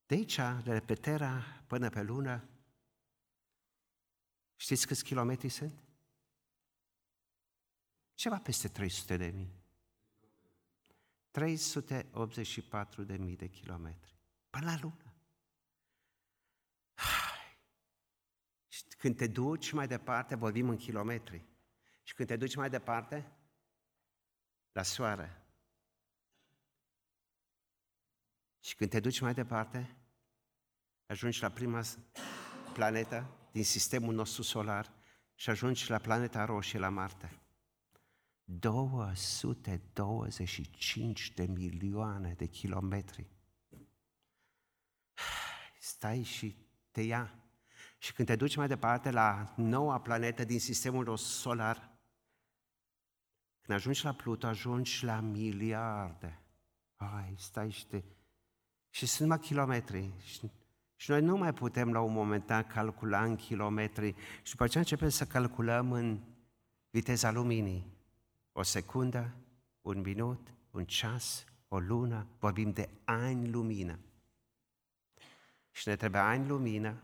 De 0.07 0.15
aici, 0.15 0.39
de 0.65 0.81
pe 0.81 0.95
Terra 0.95 1.63
până 1.67 1.89
pe 1.89 2.03
lună, 2.03 2.49
știți 4.57 4.87
câți 4.87 5.05
kilometri 5.05 5.49
sunt? 5.49 5.83
Ceva 8.15 8.39
peste 8.39 8.69
300 8.69 9.17
de 9.17 9.27
mii. 9.27 9.59
384 11.31 13.03
de 13.03 13.17
mii 13.17 13.37
de 13.37 13.49
kilometri. 13.49 14.17
Până 14.51 14.65
la 14.65 14.79
lună. 14.81 15.15
Și 18.69 18.85
când 19.01 19.17
te 19.17 19.27
duci 19.27 19.73
mai 19.73 19.87
departe, 19.87 20.35
vorbim 20.35 20.69
în 20.69 20.77
kilometri. 20.77 21.45
Și 22.03 22.15
când 22.15 22.29
te 22.29 22.37
duci 22.37 22.57
mai 22.57 22.71
departe, 22.71 23.33
la 24.73 24.83
soare. 24.83 25.43
Și 28.61 28.75
când 28.75 28.91
te 28.91 29.01
duci 29.01 29.21
mai 29.21 29.35
departe, 29.35 29.97
ajungi 31.07 31.43
la 31.43 31.51
prima 31.51 31.83
planetă 32.73 33.31
din 33.53 33.65
sistemul 33.65 34.15
nostru 34.15 34.43
solar 34.43 34.93
și 35.35 35.51
ajungi 35.51 35.91
la 35.91 35.99
planeta 35.99 36.45
roșie, 36.45 36.79
la 36.79 36.89
Marte. 36.89 37.41
225 38.45 41.33
de 41.35 41.47
milioane 41.47 42.35
de 42.35 42.47
kilometri. 42.47 43.31
Stai 45.79 46.23
și 46.23 46.57
te 46.91 47.01
ia. 47.01 47.35
Și 48.03 48.13
când 48.13 48.29
te 48.29 48.37
duci 48.37 48.57
mai 48.57 48.69
departe 48.69 49.11
la 49.11 49.53
noua 49.57 50.01
planetă 50.01 50.45
din 50.45 50.61
sistemul 50.61 51.05
nostru 51.05 51.31
solar, 51.31 51.91
când 53.61 53.79
ajungi 53.79 54.05
la 54.05 54.13
Pluto, 54.13 54.47
ajungi 54.47 55.05
la 55.05 55.21
miliarde. 55.21 56.41
Ai, 56.97 57.35
stai 57.39 57.71
și 57.71 57.87
te... 57.87 58.03
Și 58.91 59.07
sunt 59.07 59.29
numai 59.29 59.45
kilometri. 59.45 60.13
Și, 60.23 60.51
și 60.97 61.11
noi 61.11 61.21
nu 61.21 61.37
mai 61.37 61.53
putem 61.53 61.93
la 61.93 62.01
un 62.01 62.13
moment 62.13 62.47
dat 62.47 62.73
calcula 62.73 63.25
în 63.25 63.37
kilometri. 63.37 64.15
Și 64.43 64.51
după 64.51 64.65
aceea 64.65 64.83
începem 64.83 65.09
să 65.09 65.27
calculăm 65.27 65.93
în 65.93 66.21
viteza 66.91 67.31
luminii. 67.31 67.87
O 68.53 68.63
secundă, 68.63 69.35
un 69.81 70.01
minut, 70.01 70.55
un 70.71 70.85
ceas, 70.85 71.45
o 71.69 71.79
lună, 71.79 72.27
vorbim 72.39 72.73
de 72.73 72.89
ani 73.05 73.51
lumină. 73.51 73.99
Și 75.71 75.89
ne 75.89 75.97
trebuie 75.97 76.21
ani 76.21 76.49
lumină, 76.49 77.03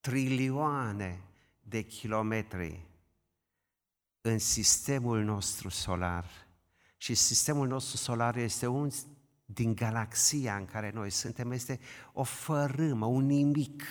trilioane 0.00 1.22
de 1.60 1.82
kilometri 1.82 2.86
în 4.20 4.38
sistemul 4.38 5.24
nostru 5.24 5.68
solar. 5.68 6.46
Și 6.96 7.14
sistemul 7.14 7.66
nostru 7.66 7.96
solar 7.96 8.36
este 8.36 8.66
un 8.66 8.90
din 9.44 9.74
galaxia 9.74 10.56
în 10.56 10.64
care 10.64 10.90
noi 10.90 11.10
suntem, 11.10 11.50
este 11.50 11.80
o 12.12 12.22
fărâmă, 12.22 13.06
un 13.06 13.26
nimic. 13.26 13.82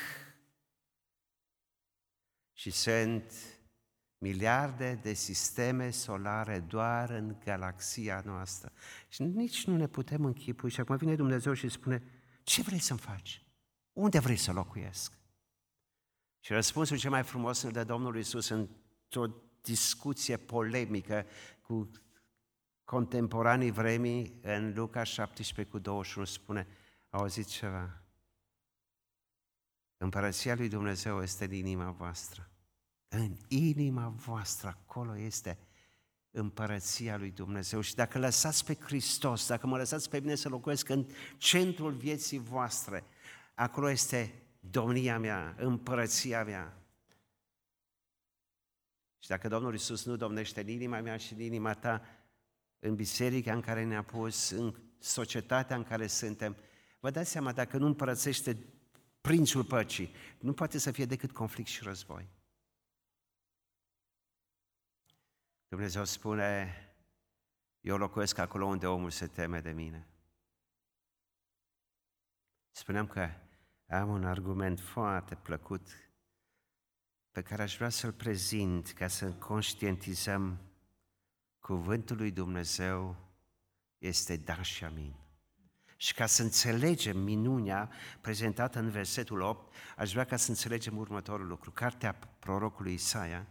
Și 2.53 2.69
sunt 2.71 3.33
miliarde 4.17 4.99
de 5.01 5.13
sisteme 5.13 5.89
solare 5.89 6.59
doar 6.59 7.09
în 7.09 7.35
galaxia 7.45 8.21
noastră. 8.25 8.71
Și 9.07 9.23
nici 9.23 9.65
nu 9.65 9.75
ne 9.77 9.87
putem 9.87 10.25
închipui. 10.25 10.69
Și 10.69 10.79
acum 10.79 10.95
vine 10.95 11.15
Dumnezeu 11.15 11.53
și 11.53 11.69
spune, 11.69 12.03
ce 12.43 12.61
vrei 12.61 12.79
să-mi 12.79 12.99
faci? 12.99 13.45
Unde 13.93 14.19
vrei 14.19 14.37
să 14.37 14.51
locuiesc? 14.51 15.13
Și 16.39 16.53
răspunsul 16.53 16.97
cel 16.97 17.09
mai 17.09 17.23
frumos 17.23 17.61
îl 17.61 17.71
dă 17.71 17.83
Domnul 17.83 18.15
Iisus 18.15 18.49
într-o 18.49 19.27
discuție 19.61 20.37
polemică 20.37 21.25
cu 21.61 21.91
contemporanii 22.83 23.71
vremii 23.71 24.39
în 24.41 24.73
Luca 24.75 25.03
17 25.03 25.73
cu 25.73 25.79
21 25.79 26.25
spune, 26.25 26.67
auzit 27.09 27.47
ceva? 27.47 28.01
Împărăția 29.97 30.55
lui 30.55 30.67
Dumnezeu 30.67 31.21
este 31.21 31.45
în 31.45 31.51
inima 31.51 31.91
voastră. 31.91 32.49
În 33.07 33.37
inima 33.47 34.07
voastră, 34.07 34.67
acolo 34.67 35.17
este 35.17 35.57
împărăția 36.31 37.17
lui 37.17 37.31
Dumnezeu. 37.31 37.81
Și 37.81 37.95
dacă 37.95 38.19
lăsați 38.19 38.65
pe 38.65 38.75
Hristos, 38.75 39.47
dacă 39.47 39.67
mă 39.67 39.77
lăsați 39.77 40.09
pe 40.09 40.19
mine 40.19 40.35
să 40.35 40.49
locuiesc 40.49 40.89
în 40.89 41.05
centrul 41.37 41.91
vieții 41.91 42.39
voastre, 42.39 43.03
acolo 43.55 43.89
este 43.89 44.33
domnia 44.69 45.19
mea, 45.19 45.55
împărăția 45.57 46.43
mea. 46.43 46.77
Și 49.17 49.27
dacă 49.29 49.47
Domnul 49.47 49.73
Isus 49.73 50.05
nu 50.05 50.15
domnește 50.15 50.61
în 50.61 50.67
inima 50.67 51.01
mea 51.01 51.17
și 51.17 51.33
în 51.33 51.39
inima 51.39 51.73
ta, 51.73 52.01
în 52.79 52.95
biserica 52.95 53.53
în 53.53 53.61
care 53.61 53.83
ne-a 53.83 54.03
pus, 54.03 54.49
în 54.49 54.75
societatea 54.99 55.75
în 55.75 55.83
care 55.83 56.07
suntem, 56.07 56.57
vă 56.99 57.09
dați 57.09 57.29
seama, 57.29 57.51
dacă 57.51 57.77
nu 57.77 57.85
împărățește 57.85 58.57
prințul 59.21 59.63
păcii, 59.63 60.15
nu 60.39 60.53
poate 60.53 60.77
să 60.77 60.91
fie 60.91 61.05
decât 61.05 61.31
conflict 61.31 61.69
și 61.69 61.83
război. 61.83 62.29
Dumnezeu 65.67 66.05
spune, 66.05 66.73
eu 67.81 67.97
locuiesc 67.97 68.37
acolo 68.37 68.65
unde 68.65 68.87
omul 68.87 69.09
se 69.09 69.27
teme 69.27 69.61
de 69.61 69.71
mine. 69.71 70.07
Spuneam 72.71 73.07
că 73.07 73.29
am 73.87 74.09
un 74.09 74.25
argument 74.25 74.79
foarte 74.79 75.35
plăcut 75.35 75.87
pe 77.31 77.41
care 77.41 77.61
aș 77.61 77.75
vrea 77.75 77.89
să-l 77.89 78.11
prezint 78.11 78.91
ca 78.91 79.07
să 79.07 79.31
conștientizăm 79.31 80.61
cuvântul 81.59 82.17
lui 82.17 82.31
Dumnezeu 82.31 83.15
este 83.97 84.37
da 84.37 84.61
și 84.61 84.83
amin. 84.83 85.15
Și 85.97 86.13
ca 86.13 86.25
să 86.25 86.41
înțelegem 86.41 87.17
minunea 87.17 87.91
prezentată 88.21 88.79
în 88.79 88.89
versetul 88.89 89.41
8, 89.41 89.73
aș 89.95 90.11
vrea 90.11 90.25
ca 90.25 90.35
să 90.35 90.49
înțelegem 90.49 90.97
următorul 90.97 91.47
lucru. 91.47 91.71
Cartea 91.71 92.13
prorocului 92.13 92.93
Isaia 92.93 93.47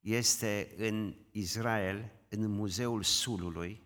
este 0.00 0.74
în 0.76 1.16
Israel, 1.30 2.12
în 2.28 2.46
Muzeul 2.46 3.02
Sulului. 3.02 3.82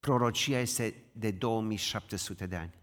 Prorocia 0.00 0.58
este 0.58 1.10
de 1.12 1.30
2700 1.30 2.46
de 2.46 2.56
ani. 2.56 2.77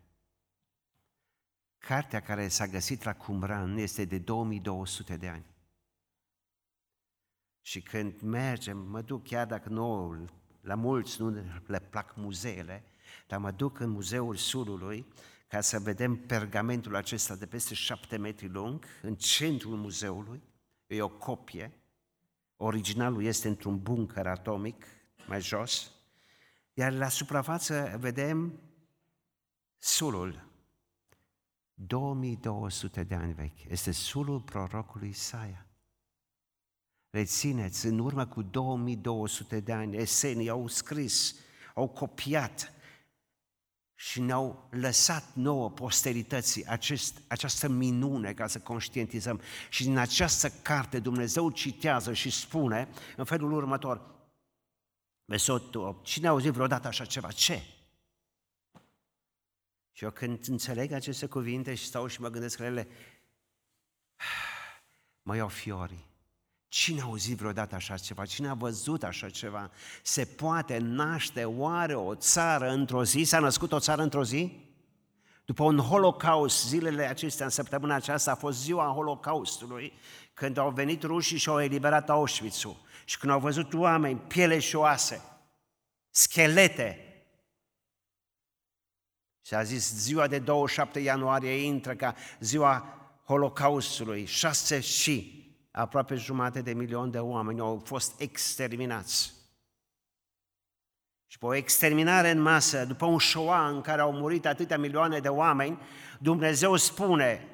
Cartea 1.87 2.21
care 2.21 2.47
s-a 2.47 2.67
găsit 2.67 3.03
la 3.03 3.13
Qumran 3.13 3.77
este 3.77 4.05
de 4.05 4.17
2200 4.17 5.17
de 5.17 5.27
ani. 5.27 5.45
Și 7.61 7.81
când 7.81 8.21
mergem, 8.21 8.77
mă 8.77 9.01
duc 9.01 9.23
chiar 9.23 9.47
dacă 9.47 9.69
nu, 9.69 10.15
la 10.61 10.75
mulți 10.75 11.21
nu 11.21 11.29
le 11.65 11.79
plac 11.79 12.15
muzeele, 12.15 12.83
dar 13.27 13.39
mă 13.39 13.51
duc 13.51 13.79
în 13.79 13.89
Muzeul 13.89 14.35
Sulului 14.35 15.05
ca 15.47 15.61
să 15.61 15.79
vedem 15.79 16.15
pergamentul 16.15 16.95
acesta 16.95 17.35
de 17.35 17.45
peste 17.45 17.73
șapte 17.73 18.17
metri 18.17 18.47
lung, 18.47 18.85
în 19.01 19.15
centrul 19.15 19.75
muzeului, 19.75 20.41
e 20.87 21.01
o 21.01 21.09
copie, 21.09 21.73
originalul 22.55 23.23
este 23.23 23.47
într-un 23.47 23.81
bunker 23.81 24.27
atomic 24.27 24.85
mai 25.27 25.41
jos, 25.41 25.91
iar 26.73 26.91
la 26.91 27.09
suprafață 27.09 27.95
vedem 27.99 28.59
sulul, 29.77 30.53
2200 31.75 33.03
de 33.03 33.15
ani 33.15 33.33
vechi, 33.33 33.63
este 33.69 33.91
sulul 33.91 34.41
prorocului 34.41 35.09
Isaia. 35.09 35.65
Rețineți, 37.09 37.85
în 37.85 37.99
urmă 37.99 38.25
cu 38.25 38.41
2200 38.41 39.59
de 39.59 39.73
ani, 39.73 39.97
esenii 39.97 40.49
au 40.49 40.67
scris, 40.67 41.35
au 41.73 41.87
copiat 41.87 42.73
și 43.95 44.21
ne-au 44.21 44.67
lăsat 44.71 45.33
nouă 45.33 45.69
posterității 45.69 46.65
acest, 46.65 47.21
această 47.27 47.69
minune 47.69 48.33
ca 48.33 48.47
să 48.47 48.59
conștientizăm. 48.59 49.41
Și 49.69 49.83
din 49.83 49.97
această 49.97 50.49
carte 50.49 50.99
Dumnezeu 50.99 51.49
citează 51.49 52.13
și 52.13 52.29
spune 52.29 52.87
în 53.17 53.23
felul 53.23 53.51
următor, 53.51 54.01
versetul 55.25 55.99
cine 56.03 56.27
a 56.27 56.29
auzit 56.29 56.51
vreodată 56.51 56.87
așa 56.87 57.05
ceva? 57.05 57.31
Ce? 57.31 57.61
Și 59.97 60.03
eu 60.03 60.11
când 60.11 60.47
înțeleg 60.47 60.91
aceste 60.91 61.25
cuvinte 61.25 61.75
și 61.75 61.85
stau 61.85 62.07
și 62.07 62.21
mă 62.21 62.29
gândesc 62.29 62.57
la 62.57 62.65
ele, 62.65 62.87
mă 65.27 65.35
iau 65.35 65.47
fiorii. 65.47 66.05
Cine 66.67 67.01
a 67.01 67.03
auzit 67.03 67.37
vreodată 67.37 67.75
așa 67.75 67.97
ceva? 67.97 68.25
Cine 68.25 68.47
a 68.47 68.53
văzut 68.53 69.03
așa 69.03 69.29
ceva? 69.29 69.71
Se 70.01 70.25
poate 70.25 70.77
naște 70.77 71.45
oare 71.45 71.95
o 71.95 72.15
țară 72.15 72.69
într-o 72.69 73.03
zi? 73.03 73.23
S-a 73.23 73.39
născut 73.39 73.71
o 73.71 73.79
țară 73.79 74.01
într-o 74.01 74.23
zi? 74.23 74.59
După 75.45 75.63
un 75.63 75.77
holocaust, 75.77 76.67
zilele 76.67 77.05
acestea, 77.05 77.45
în 77.45 77.51
săptămâna 77.51 77.95
aceasta, 77.95 78.31
a 78.31 78.35
fost 78.35 78.59
ziua 78.61 78.85
holocaustului, 78.85 79.93
când 80.33 80.57
au 80.57 80.71
venit 80.71 81.03
rușii 81.03 81.37
și 81.37 81.49
au 81.49 81.61
eliberat 81.61 82.09
Auschwitz-ul. 82.09 82.81
Și 83.05 83.17
când 83.17 83.31
au 83.31 83.39
văzut 83.39 83.73
oameni, 83.73 84.19
piele 84.19 84.59
și 84.59 84.75
oase, 84.75 85.21
schelete. 86.09 87.04
Și 89.45 89.53
a 89.53 89.63
zis, 89.63 89.93
ziua 89.95 90.27
de 90.27 90.39
27 90.39 90.99
ianuarie 90.99 91.51
intră 91.51 91.95
ca 91.95 92.15
ziua 92.39 92.97
Holocaustului, 93.25 94.25
șase 94.25 94.79
și 94.79 95.43
aproape 95.71 96.15
jumate 96.15 96.61
de 96.61 96.73
milion 96.73 97.11
de 97.11 97.19
oameni 97.19 97.59
au 97.59 97.81
fost 97.85 98.19
exterminați. 98.19 99.33
Și 101.27 101.37
pe 101.37 101.45
o 101.45 101.53
exterminare 101.53 102.29
în 102.29 102.41
masă, 102.41 102.85
după 102.85 103.05
un 103.05 103.19
Shoah 103.19 103.69
în 103.71 103.81
care 103.81 104.01
au 104.01 104.11
murit 104.11 104.45
atâtea 104.45 104.77
milioane 104.77 105.19
de 105.19 105.29
oameni, 105.29 105.79
Dumnezeu 106.19 106.75
spune, 106.75 107.47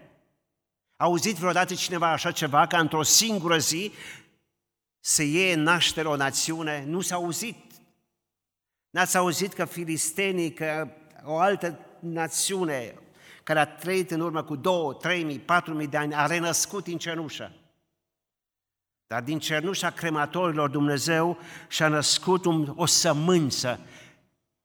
a 0.95 1.04
auzit 1.04 1.36
vreodată 1.36 1.73
cineva 1.73 2.12
așa 2.12 2.32
ceva, 2.32 2.67
ca 2.67 2.80
într-o 2.80 3.04
singură 3.04 3.58
zi 3.58 3.91
să 4.99 5.23
iei 5.23 5.56
naștere 5.56 6.08
o 6.08 6.15
națiune? 6.15 6.84
Nu 6.88 7.01
s-a 7.01 7.15
auzit. 7.15 7.71
N-ați 8.89 9.17
auzit 9.17 9.54
că 9.54 9.65
filistenii, 9.65 10.54
că 10.54 10.95
o 11.23 11.38
altă 11.38 11.79
națiune 11.99 12.93
care 13.43 13.60
a 13.60 13.65
trăit 13.65 14.12
în 14.12 14.19
urmă 14.19 14.43
cu 14.43 14.55
2, 14.55 14.97
3 14.99 15.23
mii, 15.23 15.39
4 15.39 15.73
mii 15.73 15.88
de 15.88 15.97
ani, 15.97 16.15
a 16.15 16.25
renăscut 16.25 16.88
în 16.88 16.97
cenușă. 16.97 17.55
Dar 19.07 19.21
din 19.21 19.39
cernușa 19.39 19.89
crematorilor 19.89 20.69
Dumnezeu 20.69 21.38
și-a 21.67 21.88
născut 21.88 22.45
un, 22.45 22.73
o 22.75 22.86
sămânță 22.86 23.79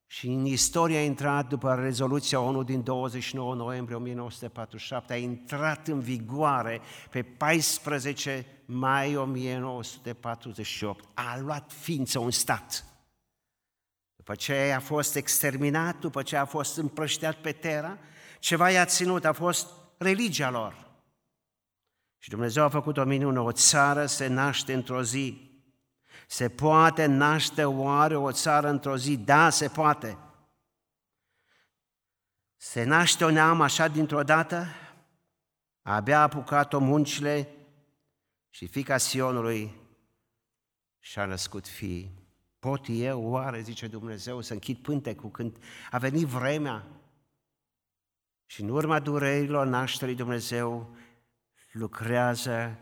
și 0.07 0.27
în 0.27 0.45
istoria 0.45 0.99
a 0.99 1.03
intrat 1.03 1.49
după 1.49 1.75
rezoluția 1.75 2.40
ONU 2.40 2.62
din 2.62 2.83
29 2.83 3.55
noiembrie 3.55 3.97
1947, 3.97 5.12
a 5.12 5.16
intrat 5.16 5.88
în 5.88 6.01
vigoare 6.01 6.81
pe 7.11 7.23
14 7.23 8.47
mai 8.64 9.16
1948. 9.16 11.05
A 11.14 11.38
luat 11.38 11.73
ființă 11.73 12.19
un 12.19 12.31
stat. 12.31 12.85
După 14.27 14.39
ce 14.39 14.73
a 14.77 14.81
fost 14.81 15.15
exterminat, 15.15 15.99
după 15.99 16.23
ce 16.23 16.37
a 16.37 16.45
fost 16.45 16.77
împrășteat 16.77 17.37
pe 17.37 17.53
terra, 17.53 17.99
ceva 18.39 18.71
i-a 18.71 18.85
ținut, 18.85 19.25
a 19.25 19.33
fost 19.33 19.69
religia 19.99 20.51
lor. 20.51 20.91
Și 22.19 22.29
Dumnezeu 22.29 22.65
a 22.65 22.69
făcut 22.69 22.97
o 22.97 23.05
minune, 23.05 23.41
o 23.41 23.53
țară 23.53 24.07
se 24.07 24.27
naște 24.27 24.73
într-o 24.73 25.03
zi. 25.03 25.51
Se 26.27 26.49
poate 26.49 27.07
naște 27.07 27.65
oare 27.65 28.17
o 28.17 28.33
țară 28.33 28.69
într-o 28.69 28.97
zi? 28.97 29.17
Da, 29.17 29.51
se 29.51 29.69
poate. 29.69 30.19
Se 32.57 32.85
naște 32.85 33.25
o 33.25 33.31
neam 33.31 33.61
așa 33.61 33.89
dintr-o 33.89 34.23
dată? 34.23 34.67
Abia 35.83 36.19
a 36.19 36.23
apucat-o 36.23 36.79
muncile 36.79 37.49
și 38.51 38.67
fica 38.67 38.97
Sionului 38.97 39.75
și-a 40.99 41.25
născut 41.25 41.69
fii. 41.69 42.15
Pot 42.66 42.87
eu, 42.88 43.31
oare, 43.31 43.61
zice 43.61 43.87
Dumnezeu, 43.87 44.40
să 44.40 44.52
închid 44.52 44.79
pântecul 44.79 45.31
când 45.31 45.57
a 45.90 45.98
venit 45.98 46.26
vremea? 46.26 46.87
Și 48.46 48.62
în 48.62 48.68
urma 48.68 49.00
durerilor 49.00 49.66
nașterii 49.66 50.14
Dumnezeu 50.14 50.96
lucrează 51.72 52.79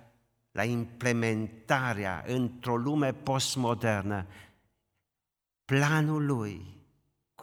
la 0.50 0.64
implementarea 0.64 2.24
într-o 2.26 2.76
lume 2.76 3.12
postmodernă 3.12 4.26
planul 5.64 6.26
lui 6.26 6.73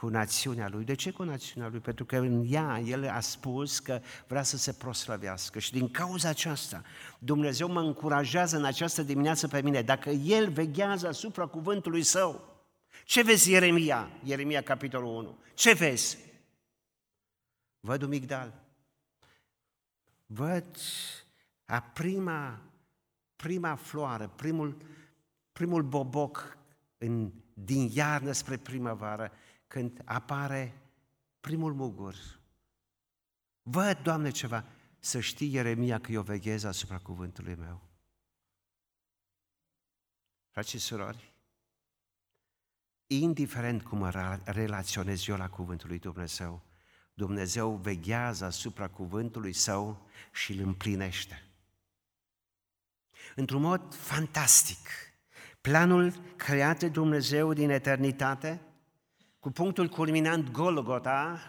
cu 0.02 0.08
națiunea 0.08 0.70
lui. 0.70 0.84
De 0.84 0.94
ce 0.94 1.12
cu 1.12 1.24
națiunea 1.24 1.70
lui? 1.70 1.80
Pentru 1.80 2.06
că 2.06 2.18
în 2.18 2.46
ea 2.50 2.80
el 2.86 3.10
a 3.10 3.20
spus 3.20 3.80
că 3.80 4.02
vrea 4.28 4.44
să 4.44 4.58
se 4.58 4.74
proslăvească 4.74 5.60
și 5.60 5.72
din 5.72 5.92
cauza 5.92 6.30
aceasta 6.30 6.84
Dumnezeu 7.20 7.72
mă 7.72 7.80
încurajează 7.80 8.58
în 8.58 8.66
această 8.66 9.04
dimineață 9.04 9.48
pe 9.48 9.62
mine. 9.62 9.82
Dacă 9.82 10.10
el 10.10 10.52
veghează 10.52 11.08
asupra 11.08 11.46
cuvântului 11.46 12.04
său, 12.04 12.62
ce 13.06 13.24
vezi 13.24 13.52
Ieremia? 13.52 14.10
Ieremia 14.24 14.62
capitolul 14.62 15.16
1. 15.16 15.38
Ce 15.54 15.74
vezi? 15.74 16.18
Văd 17.80 18.02
un 18.02 18.10
migdal. 18.10 18.54
Văd 20.26 20.78
a 21.66 21.82
prima, 21.82 22.62
prima 23.36 23.76
floare, 23.76 24.30
primul, 24.36 24.78
primul 25.52 25.84
boboc 25.84 26.58
în, 26.98 27.32
din 27.54 27.90
iarnă 27.94 28.32
spre 28.32 28.58
primăvară, 28.58 29.32
când 29.72 30.02
apare 30.06 30.82
primul 31.40 31.74
mugur. 31.74 32.40
Văd, 33.62 33.98
Doamne, 33.98 34.30
ceva, 34.30 34.66
să 35.00 35.20
știi, 35.20 35.54
Ieremia, 35.54 36.00
că 36.00 36.12
eu 36.12 36.22
veghez 36.22 36.64
asupra 36.64 36.98
cuvântului 36.98 37.56
meu. 37.56 37.82
Frați 40.50 40.70
și 40.70 40.80
surori, 40.80 41.34
indiferent 43.08 43.84
cum 43.84 43.98
mă 43.98 44.40
relaționez 44.46 45.28
eu 45.28 45.38
la 45.38 45.50
cuvântul 45.50 45.88
lui 45.88 46.00
Dumnezeu, 46.00 46.62
Dumnezeu 47.14 47.76
veghează 47.76 48.46
asupra 48.46 48.88
cuvântului 48.88 49.54
său 49.54 50.10
și 50.32 50.52
îl 50.52 50.60
împlinește 50.66 51.46
într-un 53.36 53.62
mod 53.62 53.96
fantastic. 53.96 54.90
Planul 55.62 56.14
creat 56.36 56.80
de 56.80 56.88
Dumnezeu 56.88 57.54
din 57.54 57.70
eternitate, 57.70 58.62
cu 59.42 59.52
punctul 59.52 59.88
culminant 59.88 60.52
Golgota, 60.52 61.40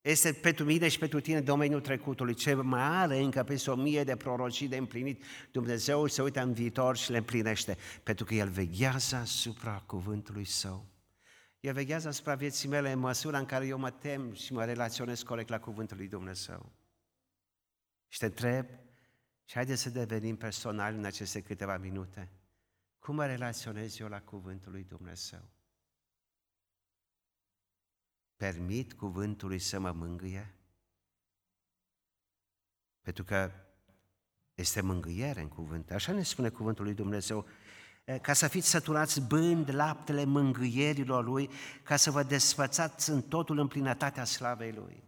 este 0.00 0.32
pentru 0.32 0.64
mine 0.64 0.88
și 0.88 0.98
pentru 0.98 1.20
tine 1.20 1.40
domeniul 1.40 1.80
trecutului. 1.80 2.34
Ce 2.34 2.54
mai 2.54 2.82
are 2.82 3.18
încă 3.18 3.42
peste 3.42 3.70
o 3.70 3.74
mie 3.74 4.04
de 4.04 4.16
prorocii 4.16 4.68
de 4.68 4.76
împlinit, 4.76 5.24
Dumnezeu 5.50 6.06
se 6.06 6.22
uită 6.22 6.40
în 6.42 6.52
viitor 6.52 6.96
și 6.96 7.10
le 7.10 7.16
împlinește, 7.16 7.76
pentru 8.02 8.24
că 8.24 8.34
El 8.34 8.48
veghează 8.48 9.16
asupra 9.16 9.82
cuvântului 9.86 10.44
Său. 10.44 10.86
El 11.60 11.72
veghează 11.72 12.08
asupra 12.08 12.34
vieții 12.34 12.68
mele 12.68 12.92
în 12.92 12.98
măsura 12.98 13.38
în 13.38 13.46
care 13.46 13.66
eu 13.66 13.78
mă 13.78 13.90
tem 13.90 14.34
și 14.34 14.52
mă 14.52 14.64
relaționez 14.64 15.22
corect 15.22 15.48
la 15.48 15.60
cuvântul 15.60 15.96
lui 15.96 16.08
Dumnezeu. 16.08 16.72
Și 18.08 18.18
te 18.18 18.24
întreb, 18.24 18.66
și 19.44 19.54
haideți 19.54 19.82
să 19.82 19.90
devenim 19.90 20.36
personali 20.36 20.96
în 20.96 21.04
aceste 21.04 21.40
câteva 21.40 21.76
minute. 21.76 22.30
Cum 22.98 23.14
mă 23.14 23.26
relaționez 23.26 24.00
eu 24.00 24.08
la 24.08 24.20
Cuvântul 24.20 24.72
lui 24.72 24.84
Dumnezeu? 24.84 25.48
Permit 28.42 28.92
Cuvântului 28.92 29.58
să 29.58 29.78
mă 29.78 29.92
mângâie? 29.92 30.54
Pentru 33.00 33.24
că 33.24 33.50
este 34.54 34.80
mângâiere 34.80 35.40
în 35.40 35.48
cuvânt. 35.48 35.90
Așa 35.90 36.12
ne 36.12 36.22
spune 36.22 36.48
Cuvântul 36.48 36.84
lui 36.84 36.94
Dumnezeu. 36.94 37.46
Ca 38.22 38.32
să 38.32 38.48
fiți 38.48 38.68
săturați 38.68 39.20
bând 39.20 39.74
laptele 39.74 40.24
mângâierilor 40.24 41.24
Lui, 41.24 41.50
ca 41.82 41.96
să 41.96 42.10
vă 42.10 42.22
desfățați 42.22 43.10
în 43.10 43.22
totul 43.22 43.58
în 43.58 43.68
plinătatea 43.68 44.24
slavei 44.24 44.72
Lui. 44.72 45.04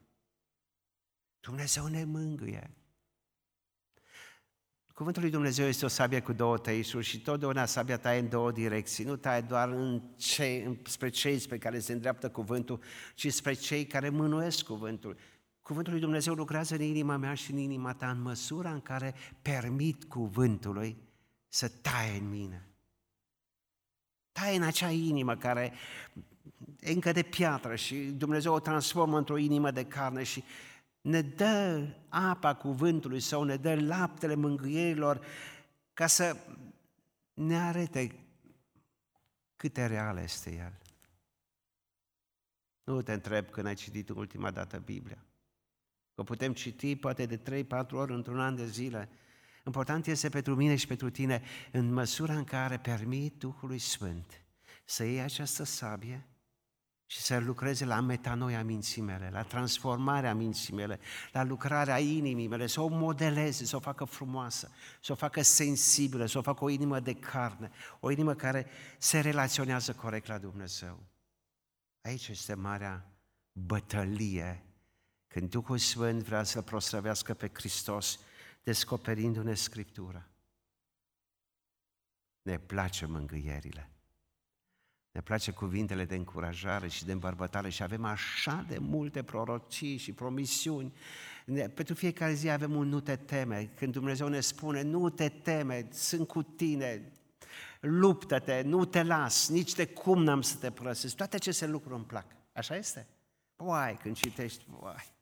Dumnezeu 1.40 1.87
ne 1.87 2.05
mângâie. 2.05 2.70
Cuvântul 4.94 5.22
lui 5.22 5.30
Dumnezeu 5.30 5.66
este 5.66 5.85
o 5.85 5.88
sabie 5.88 6.20
cu 6.20 6.33
două 6.33 6.59
tăișuri 6.59 7.04
și 7.04 7.20
totdeauna 7.20 7.64
sabia 7.64 7.98
taie 7.98 8.18
în 8.18 8.28
două 8.28 8.52
direcții. 8.52 9.04
Nu 9.04 9.16
taie 9.16 9.40
doar 9.40 9.68
în 9.68 10.02
cei, 10.16 10.80
spre 10.85 11.09
cei 11.09 11.38
spre 11.38 11.59
care 11.59 11.78
se 11.78 11.92
îndreaptă 11.92 12.30
cuvântul, 12.30 12.80
ci 13.14 13.33
spre 13.33 13.52
cei 13.52 13.87
care 13.87 14.09
mânuiesc 14.09 14.64
cuvântul. 14.64 15.16
Cuvântul 15.62 15.92
lui 15.92 16.00
Dumnezeu 16.00 16.35
lucrează 16.35 16.74
în 16.74 16.80
inima 16.80 17.16
mea 17.16 17.35
și 17.35 17.50
în 17.50 17.57
inima 17.57 17.92
ta 17.92 18.11
în 18.11 18.22
măsura 18.22 18.70
în 18.70 18.80
care 18.80 19.14
permit 19.42 20.04
cuvântului 20.04 20.96
să 21.48 21.68
taie 21.68 22.18
în 22.18 22.28
mine. 22.28 22.68
Taie 24.33 24.57
în 24.57 24.62
acea 24.62 24.90
inimă 24.90 25.37
care 25.37 25.72
e 26.80 26.92
încă 26.92 27.12
de 27.12 27.22
piatră 27.22 27.74
și 27.74 27.94
Dumnezeu 27.96 28.54
o 28.54 28.61
transformă 28.61 29.18
într-o 29.18 29.37
inimă 29.37 29.70
de 29.70 29.85
carne 29.85 30.22
și 30.22 30.44
ne 31.04 31.22
dă 31.22 31.86
apa 32.08 32.54
cuvântului 32.54 33.20
sau 33.20 33.42
ne 33.42 33.56
dă 33.56 33.74
laptele 33.80 34.34
mângâierilor 34.34 35.26
ca 35.92 36.06
să 36.06 36.36
ne 37.34 37.58
arete 37.60 38.18
cât 39.56 39.72
de 39.72 39.86
real 39.86 40.18
este 40.18 40.54
El. 40.54 40.78
Nu 42.84 43.02
te 43.02 43.12
întreb 43.12 43.50
când 43.50 43.66
ai 43.66 43.74
citit 43.74 44.09
ultima 44.09 44.50
dată 44.50 44.78
Biblia. 44.78 45.24
Că 46.14 46.22
putem 46.22 46.52
citi 46.52 46.96
poate 46.96 47.26
de 47.26 47.64
3-4 47.86 47.90
ori 47.90 48.12
într-un 48.12 48.40
an 48.40 48.57
de 48.57 48.66
zile. 48.66 49.09
Important 49.66 50.07
este 50.07 50.28
pentru 50.28 50.55
mine 50.55 50.76
și 50.76 50.86
pentru 50.86 51.11
tine, 51.11 51.42
în 51.72 51.92
măsura 51.92 52.36
în 52.36 52.44
care 52.44 52.78
permit 52.78 53.38
Duhului 53.38 53.78
Sfânt 53.78 54.44
să 54.84 55.05
iei 55.05 55.20
această 55.20 55.64
sabie 55.64 56.26
și 57.14 57.20
să 57.20 57.38
lucreze 57.38 57.84
la 57.84 58.00
metanoia 58.00 58.64
minții 58.64 59.02
mele, 59.02 59.30
la 59.32 59.42
transformarea 59.42 60.34
minții 60.34 60.74
mele, 60.74 61.00
la 61.32 61.42
lucrarea 61.42 61.98
inimii 61.98 62.46
mele, 62.46 62.66
să 62.66 62.80
o 62.80 62.86
modeleze, 62.88 63.64
să 63.64 63.76
o 63.76 63.80
facă 63.80 64.04
frumoasă, 64.04 64.70
să 65.00 65.12
o 65.12 65.14
facă 65.14 65.42
sensibilă, 65.42 66.26
să 66.26 66.38
o 66.38 66.42
facă 66.42 66.64
o 66.64 66.68
inimă 66.68 67.00
de 67.00 67.14
carne, 67.14 67.70
o 68.00 68.10
inimă 68.10 68.34
care 68.34 68.66
se 68.98 69.20
relaționează 69.20 69.92
corect 69.92 70.26
la 70.26 70.38
Dumnezeu. 70.38 71.02
Aici 72.00 72.28
este 72.28 72.54
marea 72.54 73.06
bătălie 73.52 74.64
când 75.26 75.50
Duhul 75.50 75.78
Sfânt 75.78 76.22
vrea 76.22 76.42
să 76.42 76.62
proslăvească 76.62 77.34
pe 77.34 77.50
Hristos, 77.52 78.18
descoperindu-ne 78.62 79.54
Scriptura. 79.54 80.28
Ne 82.42 82.58
place 82.58 83.06
mângâierile. 83.06 83.93
Ne 85.14 85.20
place 85.20 85.50
cuvintele 85.50 86.04
de 86.04 86.14
încurajare 86.14 86.88
și 86.88 87.04
de 87.04 87.12
îmbărbătare 87.12 87.68
și 87.68 87.82
avem 87.82 88.04
așa 88.04 88.64
de 88.68 88.78
multe 88.78 89.22
prorocii 89.22 89.96
și 89.96 90.12
promisiuni. 90.12 90.92
Pentru 91.74 91.94
fiecare 91.94 92.32
zi 92.32 92.48
avem 92.48 92.74
un 92.74 92.88
nu 92.88 93.00
te 93.00 93.16
teme. 93.16 93.70
Când 93.76 93.92
Dumnezeu 93.92 94.28
ne 94.28 94.40
spune 94.40 94.82
nu 94.82 95.10
te 95.10 95.28
teme, 95.28 95.88
sunt 95.92 96.26
cu 96.26 96.42
tine, 96.42 97.12
luptă-te, 97.80 98.62
nu 98.62 98.84
te 98.84 99.02
las, 99.02 99.48
nici 99.48 99.74
de 99.74 99.86
cum 99.86 100.22
n-am 100.22 100.42
să 100.42 100.56
te 100.56 100.70
părăsesc. 100.70 101.16
Toate 101.16 101.36
aceste 101.36 101.66
lucruri 101.66 101.94
îmi 101.94 102.04
plac. 102.04 102.26
Așa 102.52 102.76
este? 102.76 103.06
Vai, 103.56 103.98
când 104.02 104.16
citești, 104.16 104.64
vai, 104.80 105.12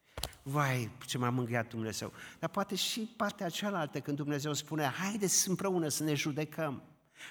vai, 0.43 0.90
ce 1.07 1.18
m-a 1.18 1.30
mângâiat 1.30 1.68
Dumnezeu. 1.68 2.12
Dar 2.38 2.51
poate 2.51 2.74
și 2.74 3.14
partea 3.16 3.49
cealaltă, 3.49 4.01
când 4.01 4.16
Dumnezeu 4.16 4.53
spune, 4.53 4.84
haideți 4.84 5.49
împreună 5.49 5.88
să 5.88 6.03
ne 6.03 6.14
judecăm, 6.14 6.82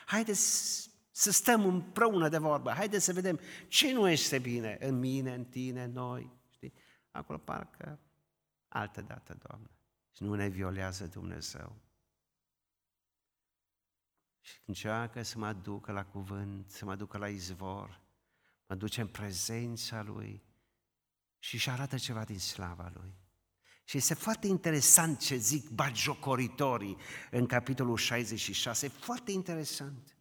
haideți 0.06 0.90
să 1.12 1.32
stăm 1.32 1.66
împreună 1.66 2.30
de 2.30 2.38
vorbă, 2.38 2.72
haideți 2.72 3.06
să 3.06 3.14
vedem 3.14 3.40
ce 3.68 3.94
nu 3.94 4.10
este 4.10 4.40
bine 4.40 4.78
în 4.80 5.00
mine, 5.00 5.34
în 5.34 5.46
tine, 5.46 5.84
în 5.84 5.92
noi. 5.92 6.32
Știi? 6.50 6.74
Acolo 7.12 7.38
parcă 7.38 8.00
altă 8.68 9.02
dată, 9.02 9.38
Doamne. 9.48 9.70
Și 10.16 10.24
nu 10.24 10.36
ne 10.36 10.48
violează 10.48 11.08
Dumnezeu. 11.08 11.82
Și 14.42 14.54
încearcă 14.66 15.22
să 15.22 15.38
mă 15.38 15.46
aducă 15.46 15.92
la 15.92 16.06
cuvânt, 16.06 16.70
să 16.70 16.86
mă 16.86 16.96
ducă 16.96 17.18
la 17.18 17.30
izvor, 17.30 18.02
mă 18.66 18.76
duce 18.76 19.02
în 19.02 19.08
prezența 19.08 20.02
Lui 20.02 20.44
și 21.40 21.56
își 21.56 21.70
arată 21.70 21.98
ceva 21.98 22.24
din 22.24 22.40
slava 22.40 22.92
Lui. 22.94 23.14
Și 23.84 23.98
este 23.98 24.14
foarte 24.14 24.48
interesant 24.48 25.20
ce 25.20 25.36
zic 25.36 25.70
bagiocoritorii 25.70 26.98
în 27.32 27.46
capitolul 27.46 27.98
66, 27.98 28.88
foarte 28.88 29.32
interesant. 29.32 30.16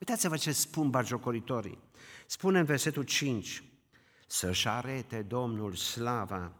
Uitați-vă 0.00 0.36
ce 0.36 0.52
spun 0.52 0.90
bagiocoritorii. 0.90 1.78
Spune 2.26 2.58
în 2.58 2.64
versetul 2.64 3.02
5, 3.02 3.64
să-și 4.26 4.68
arete 4.68 5.22
Domnul 5.22 5.74
slava 5.74 6.52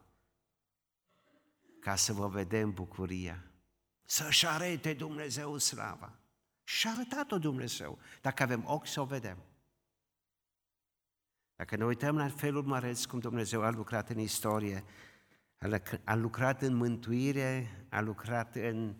ca 1.80 1.97
să 1.97 2.12
vă 2.12 2.28
vedem 2.28 2.72
bucuria. 2.72 3.45
Să-și 4.05 4.47
arete 4.47 4.95
Dumnezeu 4.95 5.59
slava. 5.59 6.18
Și 6.64 6.87
a 6.87 6.91
arătat-o 6.91 7.39
Dumnezeu. 7.39 7.99
Dacă 8.20 8.43
avem 8.43 8.64
ochi 8.66 8.87
să 8.87 9.01
o 9.01 9.05
vedem. 9.05 9.39
Dacă 11.57 11.76
ne 11.76 11.84
uităm 11.84 12.16
la 12.16 12.28
felul 12.28 12.62
măreț 12.62 13.05
cum 13.05 13.18
Dumnezeu 13.18 13.62
a 13.62 13.70
lucrat 13.70 14.09
în 14.09 14.18
istorie, 14.18 14.84
a 16.05 16.14
lucrat 16.14 16.62
în 16.62 16.74
mântuire, 16.74 17.87
a 17.89 18.01
lucrat 18.01 18.55
în 18.55 18.97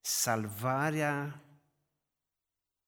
salvarea 0.00 1.42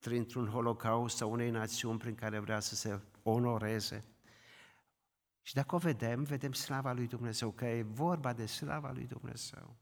printr-un 0.01 0.49
holocaust 0.49 1.21
a 1.21 1.27
unei 1.27 1.51
națiuni 1.51 1.99
prin 1.99 2.15
care 2.15 2.39
vrea 2.39 2.61
să 2.61 2.75
se 2.75 3.01
onoreze. 3.23 4.05
Și 5.43 5.55
dacă 5.55 5.75
o 5.75 5.79
vedem, 5.79 6.23
vedem 6.23 6.53
slava 6.53 6.93
lui 6.93 7.07
Dumnezeu, 7.07 7.51
că 7.51 7.65
e 7.65 7.83
vorba 7.83 8.33
de 8.33 8.47
slava 8.47 8.91
lui 8.91 9.07
Dumnezeu. 9.07 9.77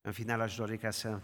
În 0.00 0.12
final 0.12 0.40
aș 0.40 0.56
dori 0.56 0.78
ca 0.78 0.90
să 0.90 1.20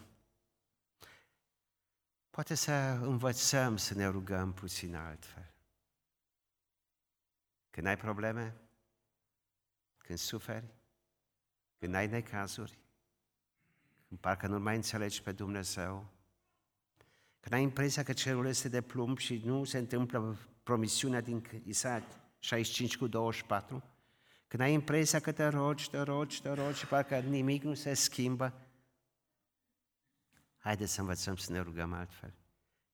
poate 2.30 2.54
să 2.54 2.72
învățăm 3.02 3.76
să 3.76 3.94
ne 3.94 4.06
rugăm 4.06 4.52
puțin 4.52 4.94
altfel. 4.94 5.54
Când 7.70 7.86
ai 7.86 7.96
probleme, 7.96 8.60
când 9.98 10.18
suferi, 10.18 10.74
când 11.78 11.94
ai 11.94 12.06
necazuri, 12.06 12.78
când 14.08 14.20
parcă 14.20 14.46
nu 14.46 14.58
mai 14.58 14.76
înțelegi 14.76 15.22
pe 15.22 15.32
Dumnezeu, 15.32 16.19
când 17.40 17.54
ai 17.54 17.62
impresia 17.62 18.02
că 18.02 18.12
cerul 18.12 18.46
este 18.46 18.68
de 18.68 18.80
plumb 18.80 19.18
și 19.18 19.42
nu 19.44 19.64
se 19.64 19.78
întâmplă 19.78 20.38
promisiunea 20.62 21.20
din 21.20 21.62
Isaac 21.64 22.02
65 22.38 22.96
cu 22.96 23.06
24, 23.06 23.82
când 24.46 24.62
ai 24.62 24.72
impresia 24.72 25.20
că 25.20 25.32
te 25.32 25.46
rogi, 25.46 25.90
te 25.90 26.00
rogi, 26.00 26.42
te 26.42 26.52
rogi 26.52 26.78
și 26.78 26.86
parcă 26.86 27.18
nimic 27.18 27.62
nu 27.62 27.74
se 27.74 27.94
schimbă, 27.94 28.66
haideți 30.58 30.92
să 30.92 31.00
învățăm 31.00 31.36
să 31.36 31.52
ne 31.52 31.60
rugăm 31.60 31.92
altfel. 31.92 32.34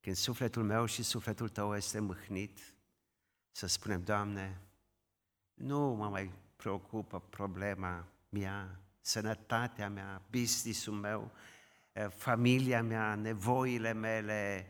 Când 0.00 0.16
sufletul 0.16 0.64
meu 0.64 0.86
și 0.86 1.02
sufletul 1.02 1.48
tău 1.48 1.76
este 1.76 1.98
mâhnit, 1.98 2.74
să 3.50 3.66
spunem, 3.66 4.02
Doamne, 4.02 4.60
nu 5.54 5.94
mă 5.94 6.08
mai 6.08 6.32
preocupă 6.56 7.20
problema 7.20 8.06
mea, 8.28 8.80
sănătatea 9.00 9.88
mea, 9.88 10.22
business-ul 10.30 10.94
meu, 10.94 11.32
familia 12.08 12.82
mea, 12.82 13.14
nevoile 13.14 13.92
mele. 13.92 14.66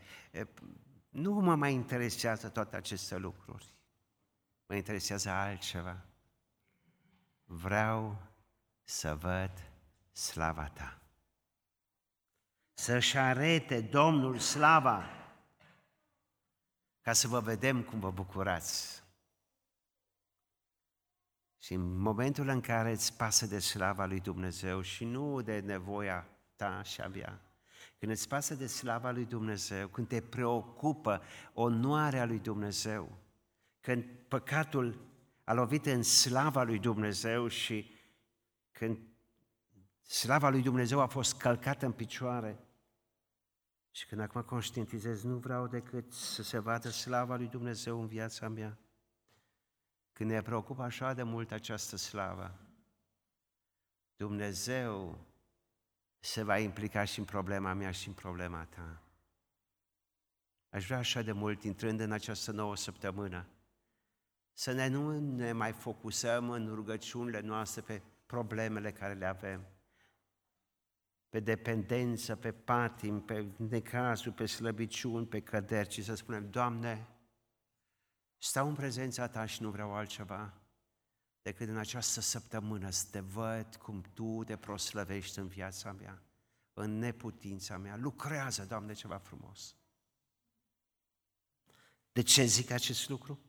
Nu 1.08 1.32
mă 1.32 1.54
mai 1.54 1.72
interesează 1.72 2.48
toate 2.48 2.76
aceste 2.76 3.16
lucruri. 3.16 3.74
Mă 4.66 4.74
interesează 4.74 5.30
altceva. 5.30 6.04
Vreau 7.44 8.22
să 8.84 9.14
văd 9.14 9.50
slava 10.12 10.68
ta. 10.68 11.00
Să-și 12.74 13.18
arete 13.18 13.80
Domnul 13.80 14.38
slava 14.38 15.10
ca 17.00 17.12
să 17.12 17.28
vă 17.28 17.40
vedem 17.40 17.82
cum 17.82 18.00
vă 18.00 18.10
bucurați. 18.10 19.04
Și 21.58 21.74
în 21.74 21.96
momentul 21.96 22.48
în 22.48 22.60
care 22.60 22.90
îți 22.90 23.16
pasă 23.16 23.46
de 23.46 23.58
slava 23.58 24.04
lui 24.04 24.20
Dumnezeu 24.20 24.80
și 24.80 25.04
nu 25.04 25.40
de 25.40 25.60
nevoia 25.60 26.26
ta 26.56 26.82
și 26.82 27.00
a 27.00 27.08
mea. 27.08 27.40
Când 27.98 28.12
îți 28.12 28.28
pasă 28.28 28.54
de 28.54 28.66
slava 28.66 29.10
lui 29.10 29.24
Dumnezeu, 29.24 29.88
când 29.88 30.08
te 30.08 30.20
preocupă 30.20 31.22
onoarea 31.52 32.24
lui 32.24 32.38
Dumnezeu, 32.38 33.18
când 33.80 34.04
păcatul 34.28 35.00
a 35.44 35.52
lovit 35.52 35.86
în 35.86 36.02
slava 36.02 36.62
lui 36.62 36.78
Dumnezeu 36.78 37.48
și 37.48 37.90
când 38.72 38.98
slava 40.02 40.48
lui 40.48 40.62
Dumnezeu 40.62 41.00
a 41.00 41.06
fost 41.06 41.36
călcată 41.36 41.86
în 41.86 41.92
picioare, 41.92 42.58
și 43.96 44.06
când 44.06 44.20
acum 44.20 44.42
conștientizez, 44.42 45.22
nu 45.22 45.36
vreau 45.36 45.66
decât 45.66 46.12
să 46.12 46.42
se 46.42 46.58
vadă 46.58 46.88
slava 46.88 47.36
lui 47.36 47.46
Dumnezeu 47.46 48.00
în 48.00 48.06
viața 48.06 48.48
mea. 48.48 48.78
Când 50.12 50.30
ne 50.30 50.42
preocupă 50.42 50.82
așa 50.82 51.12
de 51.12 51.22
mult 51.22 51.52
această 51.52 51.96
slavă, 51.96 52.58
Dumnezeu 54.16 55.18
se 56.26 56.42
va 56.42 56.58
implica 56.58 57.04
și 57.04 57.18
în 57.18 57.24
problema 57.24 57.72
mea 57.72 57.90
și 57.90 58.08
în 58.08 58.14
problema 58.14 58.64
ta. 58.64 59.02
Aș 60.68 60.86
vrea 60.86 60.98
așa 60.98 61.22
de 61.22 61.32
mult, 61.32 61.62
intrând 61.62 62.00
în 62.00 62.12
această 62.12 62.50
nouă 62.50 62.76
săptămână, 62.76 63.46
să 64.52 64.72
ne 64.72 64.86
nu 64.86 65.20
ne 65.20 65.52
mai 65.52 65.72
focusăm 65.72 66.50
în 66.50 66.74
rugăciunile 66.74 67.40
noastre 67.40 67.80
pe 67.80 68.02
problemele 68.26 68.92
care 68.92 69.14
le 69.14 69.26
avem, 69.26 69.66
pe 71.28 71.40
dependență, 71.40 72.36
pe 72.36 72.52
patim, 72.52 73.20
pe 73.20 73.46
necazul, 73.56 74.32
pe 74.32 74.46
slăbiciuni, 74.46 75.26
pe 75.26 75.40
căderi, 75.40 75.88
ci 75.88 76.04
să 76.04 76.14
spunem, 76.14 76.50
Doamne, 76.50 77.08
stau 78.38 78.68
în 78.68 78.74
prezența 78.74 79.28
Ta 79.28 79.44
și 79.44 79.62
nu 79.62 79.70
vreau 79.70 79.94
altceva 79.94 80.65
decât 81.46 81.68
în 81.68 81.76
această 81.76 82.20
săptămână 82.20 82.90
să 82.90 83.06
te 83.10 83.20
văd 83.20 83.76
cum 83.76 84.00
Tu 84.14 84.44
te 84.44 84.56
proslăvești 84.56 85.38
în 85.38 85.48
viața 85.48 85.92
mea, 85.92 86.22
în 86.74 86.98
neputința 86.98 87.76
mea. 87.76 87.96
Lucrează, 87.96 88.64
Doamne, 88.64 88.92
ceva 88.92 89.18
frumos. 89.18 89.76
De 92.12 92.22
ce 92.22 92.44
zic 92.44 92.70
acest 92.70 93.08
lucru? 93.08 93.40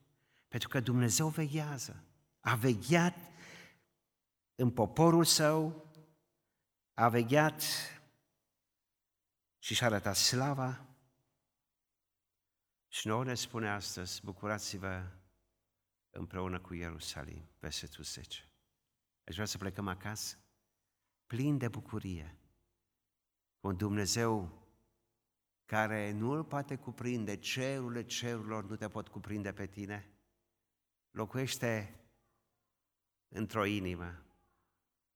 Pentru 0.48 0.68
că 0.68 0.80
Dumnezeu 0.80 1.28
veghează. 1.28 2.04
A 2.40 2.54
vegheat 2.54 3.16
în 4.54 4.70
poporul 4.70 5.24
său, 5.24 5.90
a 6.94 7.08
vegheat 7.08 7.62
și 9.58 9.74
și-a 9.74 9.86
arătat 9.86 10.16
slava 10.16 10.86
și 12.88 13.06
nouă 13.06 13.24
ne 13.24 13.34
spune 13.34 13.70
astăzi, 13.70 14.24
bucurați-vă 14.24 15.06
împreună 16.18 16.60
cu 16.60 16.74
Ierusalim, 16.74 17.48
versetul 17.58 18.04
10. 18.04 18.48
Aș 19.24 19.34
vrea 19.34 19.46
să 19.46 19.58
plecăm 19.58 19.88
acasă, 19.88 20.36
plin 21.26 21.58
de 21.58 21.68
bucurie, 21.68 22.38
cu 23.60 23.66
un 23.66 23.76
Dumnezeu 23.76 24.66
care 25.64 26.10
nu 26.10 26.30
îl 26.30 26.44
poate 26.44 26.76
cuprinde, 26.76 27.36
cerurile 27.36 28.04
cerurilor 28.04 28.64
nu 28.64 28.76
te 28.76 28.88
pot 28.88 29.08
cuprinde 29.08 29.52
pe 29.52 29.66
tine, 29.66 30.10
locuiește 31.10 32.00
într-o 33.28 33.64
inimă. 33.64 34.22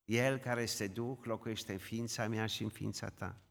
El 0.05 0.37
care 0.37 0.61
este 0.61 0.87
Duh 0.87 1.17
locuiește 1.21 1.71
în 1.71 1.77
ființa 1.77 2.27
mea 2.27 2.45
și 2.45 2.63
în 2.63 2.69
ființa 2.69 3.09
ta. 3.09 3.41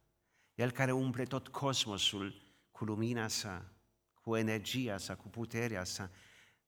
El 0.55 0.70
care 0.70 0.92
umple 0.92 1.24
tot 1.24 1.48
cosmosul 1.48 2.55
cu 2.70 2.84
lumina 2.84 3.28
sa, 3.28 3.72
cu 4.12 4.36
energia 4.36 4.98
sa, 4.98 5.16
cu 5.16 5.28
puterea 5.28 5.84
sa, 5.84 6.11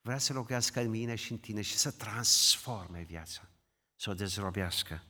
vrea 0.05 0.19
să 0.19 0.33
locuiască 0.33 0.81
în 0.81 0.91
mine 0.91 1.15
și 1.15 1.33
în 1.33 1.39
tine 1.39 1.63
și 1.63 1.77
să 1.77 1.91
transforme 1.91 3.03
viața, 3.03 3.49
să 3.97 4.11
o 4.11 4.15
dezrobească, 4.15 5.05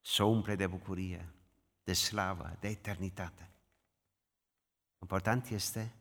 să 0.00 0.22
o 0.22 0.26
umple 0.26 0.56
de 0.56 0.66
bucurie, 0.66 1.34
de 1.84 1.92
slavă, 1.92 2.56
de 2.60 2.68
eternitate. 2.68 3.50
Important 4.98 5.46
este 5.46 5.94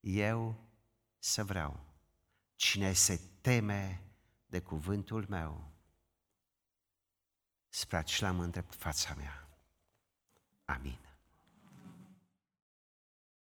eu 0.00 0.68
să 1.18 1.44
vreau. 1.44 1.80
Cine 2.54 2.92
se 2.92 3.20
teme 3.40 4.02
de 4.46 4.60
cuvântul 4.60 5.26
meu, 5.28 5.72
spre 7.68 7.96
acela 7.96 8.30
mă 8.30 8.64
fața 8.68 9.14
mea. 9.14 9.48
Amin. 10.64 11.07